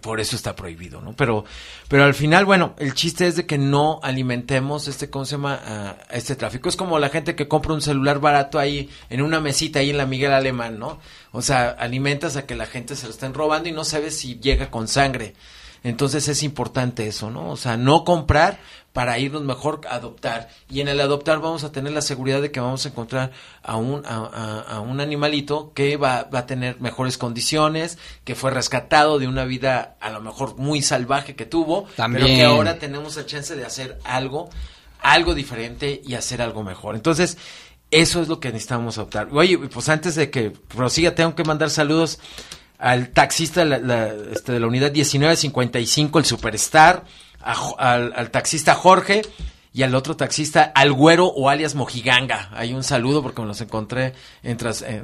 [0.00, 1.14] por eso está prohibido, ¿no?
[1.14, 1.44] Pero,
[1.88, 5.60] pero al final, bueno, el chiste es de que no alimentemos este, ¿cómo se llama?
[5.64, 6.68] Ah, este tráfico.
[6.68, 9.98] Es como la gente que compra un celular barato ahí, en una mesita ahí en
[9.98, 10.98] la Miguel Alemán, ¿no?
[11.32, 14.40] O sea, alimentas a que la gente se lo estén robando y no sabes si
[14.40, 15.34] llega con sangre.
[15.82, 17.50] Entonces es importante eso, ¿no?
[17.50, 18.58] O sea, no comprar
[18.92, 20.48] para irnos mejor a adoptar.
[20.68, 23.30] Y en el adoptar vamos a tener la seguridad de que vamos a encontrar
[23.62, 29.18] a un, a, un animalito que va, va, a tener mejores condiciones, que fue rescatado
[29.18, 33.26] de una vida a lo mejor muy salvaje que tuvo, pero que ahora tenemos la
[33.26, 34.50] chance de hacer algo,
[35.00, 36.96] algo diferente y hacer algo mejor.
[36.96, 37.38] Entonces,
[37.90, 39.28] eso es lo que necesitamos adoptar.
[39.32, 42.18] Oye, pues antes de que prosiga, tengo que mandar saludos
[42.78, 47.04] al taxista la, la, este, de la unidad 1955, el Superstar,
[47.42, 49.22] al, al taxista Jorge,
[49.72, 52.50] y al otro taxista, al güero o alias Mojiganga.
[52.52, 54.56] Hay un saludo porque me los encontré en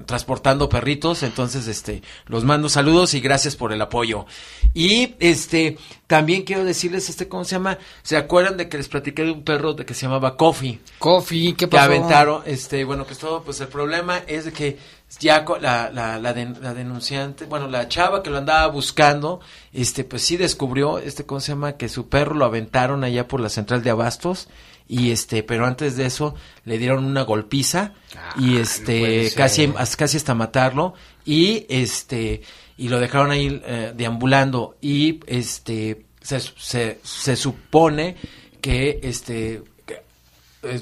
[0.05, 4.27] transportando perritos, entonces este los mando saludos y gracias por el apoyo.
[4.75, 9.25] Y este también quiero decirles este cómo se llama, ¿se acuerdan de que les platiqué
[9.25, 10.79] de un perro de que se llamaba Coffee?
[10.99, 11.89] Coffee, ¿qué pasó?
[11.89, 14.79] Que aventaron, este, bueno, que todo pues el problema es de que
[15.19, 19.41] ya la, la, la, denunciante, bueno, la chava que lo andaba buscando,
[19.73, 21.73] este, pues sí descubrió, este, ¿cómo se llama?
[21.73, 24.49] Que su perro lo aventaron allá por la central de Abastos,
[24.89, 26.35] y este, pero antes de eso
[26.65, 27.95] le dieron una golpiza,
[28.37, 30.95] y este, casi, casi hasta matarlo,
[31.25, 32.43] y este,
[32.77, 38.17] y lo dejaron ahí eh, deambulando, y este, se, se, se supone
[38.61, 39.63] que este,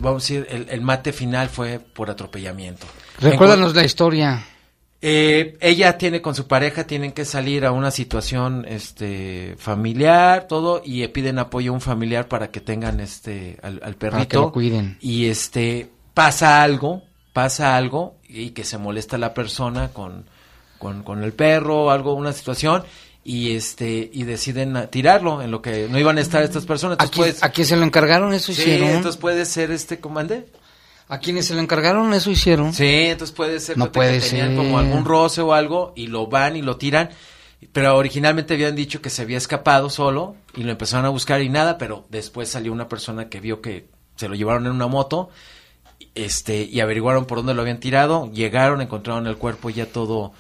[0.01, 2.87] vamos a decir, el, el mate final fue por atropellamiento.
[3.21, 4.47] Recuérdanos la historia.
[5.07, 10.81] Eh, ella tiene con su pareja, tienen que salir a una situación este familiar, todo,
[10.83, 14.11] y piden apoyo a un familiar para que tengan este al, perrito.
[14.11, 14.97] Para que lo cuiden.
[15.03, 17.03] Y este pasa algo,
[17.35, 20.25] pasa algo, y que se molesta la persona con,
[20.79, 22.85] con, con el perro, algo, una situación,
[23.25, 26.99] y este y deciden tirarlo en lo que no iban a estar estas personas.
[27.01, 28.35] Entonces, ¿A, quién, se lo encargaron?
[28.35, 28.91] Eso hicieron.
[28.91, 30.51] entonces puede ser este comandante.
[31.09, 32.73] A quienes se lo encargaron eso hicieron.
[32.73, 36.27] Sí, entonces puede ser no que, puede tenían como algún roce o algo y lo
[36.27, 37.11] van y lo tiran.
[37.73, 41.49] pero originalmente habían dicho que se había escapado solo y lo empezaron a buscar y
[41.51, 45.31] nada, pero después salió una persona que vio que se lo llevaron en una moto
[46.15, 50.33] este y averiguaron por dónde lo habían tirado, llegaron, encontraron el cuerpo ya todo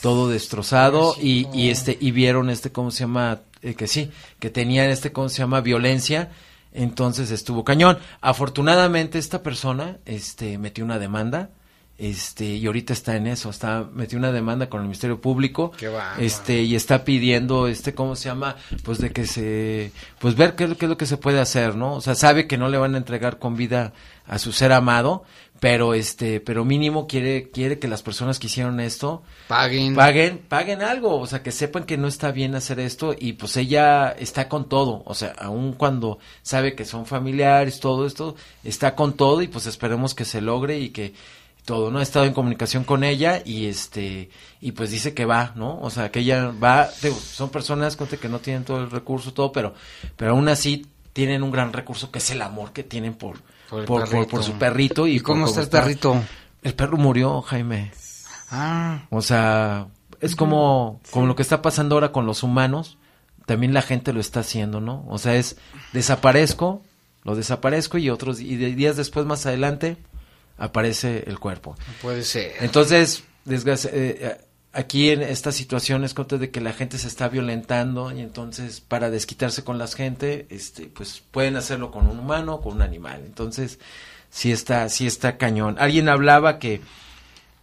[0.00, 4.50] todo destrozado y, y este y vieron este cómo se llama eh, que sí, que
[4.50, 6.30] tenían este cómo se llama violencia,
[6.72, 7.98] entonces estuvo cañón.
[8.20, 11.50] Afortunadamente esta persona este metió una demanda
[11.98, 15.72] este y ahorita está en eso está metió una demanda con el ministerio público
[16.18, 19.90] este y está pidiendo este cómo se llama pues de que se
[20.20, 22.56] pues ver qué, qué, es lo que se puede hacer no o sea sabe que
[22.56, 23.92] no le van a entregar con vida
[24.28, 25.24] a su ser amado
[25.60, 29.96] pero este pero mínimo quiere quiere que las personas que hicieron esto paguen.
[29.96, 33.56] Paguen paguen algo o sea que sepan que no está bien hacer esto y pues
[33.56, 38.94] ella está con todo o sea aun cuando sabe que son familiares todo esto está
[38.94, 41.12] con todo y pues esperemos que se logre y que
[41.68, 42.00] todo, ¿no?
[42.00, 45.78] He estado en comunicación con ella y este y pues dice que va, ¿no?
[45.82, 49.74] O sea, que ella va, son personas que no tienen todo el recurso todo, pero
[50.16, 53.84] pero aún así tienen un gran recurso que es el amor que tienen por por,
[53.84, 56.22] por, su perrito y, cómo está el perrito?
[56.62, 57.92] El perro murió, Jaime.
[58.50, 59.02] Ah.
[59.10, 59.88] O sea,
[60.22, 62.96] es como como lo que está pasando ahora con los humanos,
[63.44, 65.04] también la gente lo está haciendo, ¿no?
[65.06, 65.58] O sea, es
[65.92, 66.80] desaparezco,
[67.24, 69.98] lo desaparezco y otros y días después más adelante
[70.58, 71.76] aparece el cuerpo.
[72.02, 72.52] puede ser.
[72.60, 74.36] Entonces, eh,
[74.72, 79.10] aquí en estas situaciones, contra de que la gente se está violentando y entonces para
[79.10, 83.22] desquitarse con la gente, este, pues pueden hacerlo con un humano o con un animal.
[83.24, 83.78] Entonces,
[84.30, 85.76] sí está, sí está cañón.
[85.78, 86.80] Alguien hablaba que,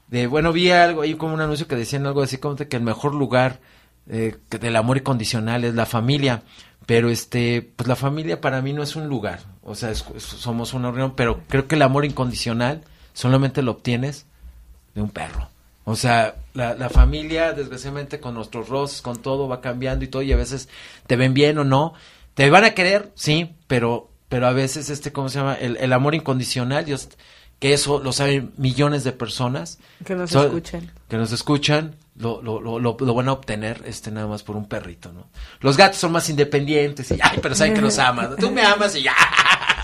[0.08, 2.78] de, bueno, vi algo ahí como un anuncio que decían algo así como de que
[2.78, 3.60] el mejor lugar
[4.08, 6.44] eh, del amor incondicional es la familia
[6.86, 9.40] pero este pues la familia para mí no es un lugar.
[9.64, 12.84] O sea somos una reunión pero creo que el amor incondicional
[13.14, 14.26] solamente lo obtienes
[14.94, 15.50] de un perro.
[15.84, 20.22] O sea la, la familia desgraciadamente con nuestros roces con todo va cambiando y todo
[20.22, 20.70] y a veces
[21.08, 21.94] te ven bien o no.
[22.34, 25.94] Te van a querer sí pero pero a veces este cómo se llama el, el
[25.94, 27.10] amor incondicional Dios
[27.60, 29.80] que eso lo saben millones de personas.
[30.06, 34.28] Que nos escuchan que nos escuchan lo, lo, lo, lo, van a obtener este nada
[34.28, 35.30] más por un perrito, ¿no?
[35.60, 38.36] Los gatos son más independientes y, ay, pero saben que los aman.
[38.38, 39.14] Tú me amas y ya.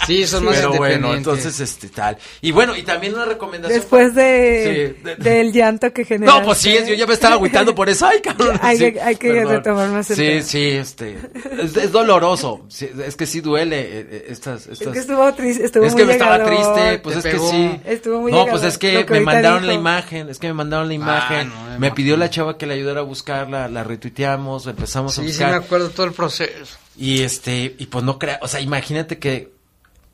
[0.05, 2.17] Sí, son más Pero bueno, entonces, este, tal.
[2.41, 3.79] Y bueno, y también una recomendación.
[3.79, 6.33] Después de, del llanto que genera.
[6.33, 8.07] No, pues sí, yo ya me estaba agüitando por eso.
[8.07, 8.59] Ay, cabrón.
[8.61, 11.17] Hay, hay que retomar más el Sí, sí, este.
[11.61, 12.65] Es, doloroso.
[13.05, 14.81] es que sí duele eh, eh, estas, estas.
[14.81, 17.81] Es que estuvo triste, estuvo Es que me estaba triste, pues es que sí.
[17.85, 20.93] Estuvo muy No, pues es que, me mandaron la imagen, es que me mandaron la
[20.93, 21.51] ah, imagen.
[21.79, 25.33] me pidió la chava que le ayudara a buscarla, la retuiteamos, empezamos a buscar.
[25.33, 26.77] Sí, sí me acuerdo todo el proceso.
[26.97, 29.50] Y este, y pues no crea, o sea, imagínate que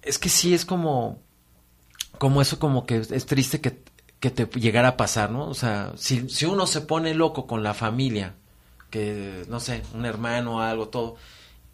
[0.08, 1.20] es que sí es como,
[2.18, 3.82] como eso como que es triste que,
[4.20, 5.48] que te llegara a pasar, ¿no?
[5.48, 8.36] O sea, si, si uno se pone loco con la familia,
[8.90, 11.16] que, no sé, un hermano o algo, todo,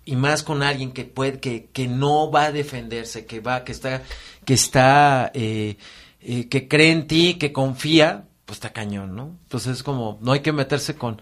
[0.06, 3.72] y más con alguien que puede, que, que no va a defenderse, que va, que
[3.72, 4.04] está,
[4.46, 5.78] que está, eh,
[6.22, 9.38] eh, que cree en ti, que confía, pues está cañón, ¿no?
[9.44, 11.22] Entonces es como, no hay que meterse con,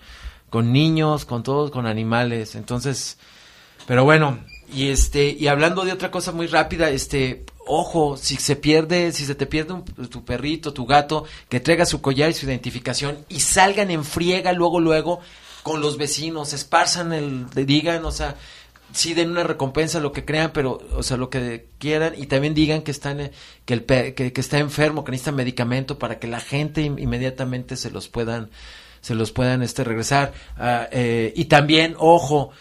[0.50, 3.20] con niños, con todos, con animales, entonces,
[3.86, 4.40] pero bueno,
[4.74, 9.26] y este, y hablando de otra cosa muy rápida, este, ojo, si se pierde, si
[9.26, 9.76] se te pierde
[10.10, 14.54] tu perrito, tu gato, que traiga su collar y su identificación y salgan en friega
[14.54, 15.20] luego, luego
[15.64, 18.36] con los vecinos, esparzan el, digan, o sea,
[18.94, 22.54] sí den una recompensa, lo que crean, pero, o sea, lo que quieran y también
[22.54, 23.32] digan que están,
[23.66, 28.08] que el, que, está enfermo, que necesita medicamento para que la gente inmediatamente se los
[28.08, 28.50] puedan,
[29.02, 30.34] se los puedan, este, regresar.
[30.58, 32.52] Ah, eh, y también, ojo,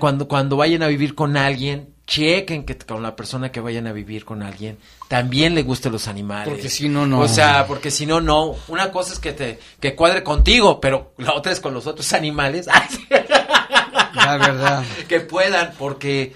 [0.00, 3.92] cuando, cuando vayan a vivir con alguien, chequen que con la persona que vayan a
[3.92, 6.48] vivir con alguien también le gusten los animales.
[6.48, 7.20] Porque si no, no.
[7.20, 8.54] O sea, porque si no, no.
[8.68, 12.12] Una cosa es que te que cuadre contigo, pero la otra es con los otros
[12.12, 12.66] animales.
[14.14, 14.84] la verdad.
[15.08, 16.34] que puedan, porque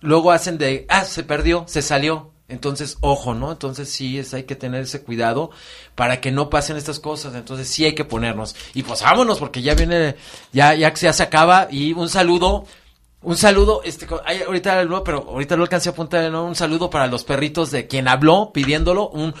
[0.00, 2.32] luego hacen de, ah, se perdió, se salió.
[2.48, 3.50] Entonces, ojo, ¿no?
[3.50, 5.50] Entonces sí es, hay que tener ese cuidado
[5.96, 7.34] para que no pasen estas cosas.
[7.34, 8.54] Entonces sí hay que ponernos.
[8.74, 10.16] Y pues vámonos, porque ya viene,
[10.52, 11.66] ya, ya, ya se acaba.
[11.70, 12.64] Y un saludo,
[13.22, 14.06] un saludo, este,
[14.46, 16.44] ahorita no, pero ahorita lo alcancé a apuntar, ¿no?
[16.44, 19.34] Un saludo para los perritos de quien habló pidiéndolo, un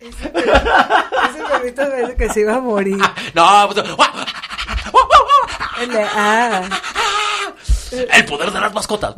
[0.00, 1.82] ese, perrito
[2.16, 2.96] que se iba a morir.
[3.34, 3.84] No, pues,
[6.16, 6.62] ah.
[7.92, 9.14] El poder de las mascotas.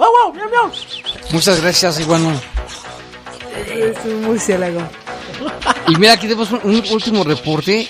[1.30, 2.32] Muchas gracias, Iguano.
[3.68, 4.80] Es un murciélago.
[5.88, 7.88] Y mira, aquí tenemos un, último reporte.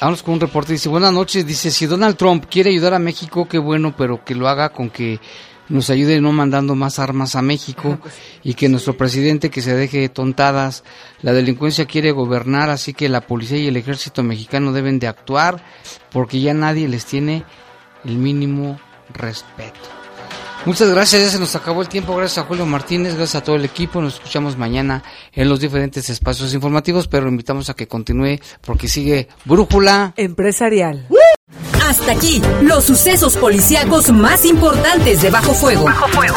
[0.00, 0.72] Vamos con un reporte.
[0.72, 1.46] Dice, buenas noches.
[1.46, 4.90] Dice, si Donald Trump quiere ayudar a México, qué bueno, pero que lo haga con
[4.90, 5.20] que
[5.68, 7.98] nos ayude no mandando más armas a México
[8.44, 10.84] y que nuestro presidente que se deje de tontadas.
[11.22, 15.62] La delincuencia quiere gobernar, así que la policía y el ejército mexicano deben de actuar
[16.10, 17.44] porque ya nadie les tiene
[18.04, 18.78] el mínimo
[19.12, 19.95] respeto.
[20.66, 22.16] Muchas gracias, ya se nos acabó el tiempo.
[22.16, 24.02] Gracias a Julio Martínez, gracias a todo el equipo.
[24.02, 29.28] Nos escuchamos mañana en los diferentes espacios informativos, pero invitamos a que continúe porque sigue
[29.44, 31.06] Brújula Empresarial.
[31.88, 35.84] Hasta aquí, los sucesos policíacos más importantes de Bajo Fuego.
[35.84, 36.36] Bajo Fuego.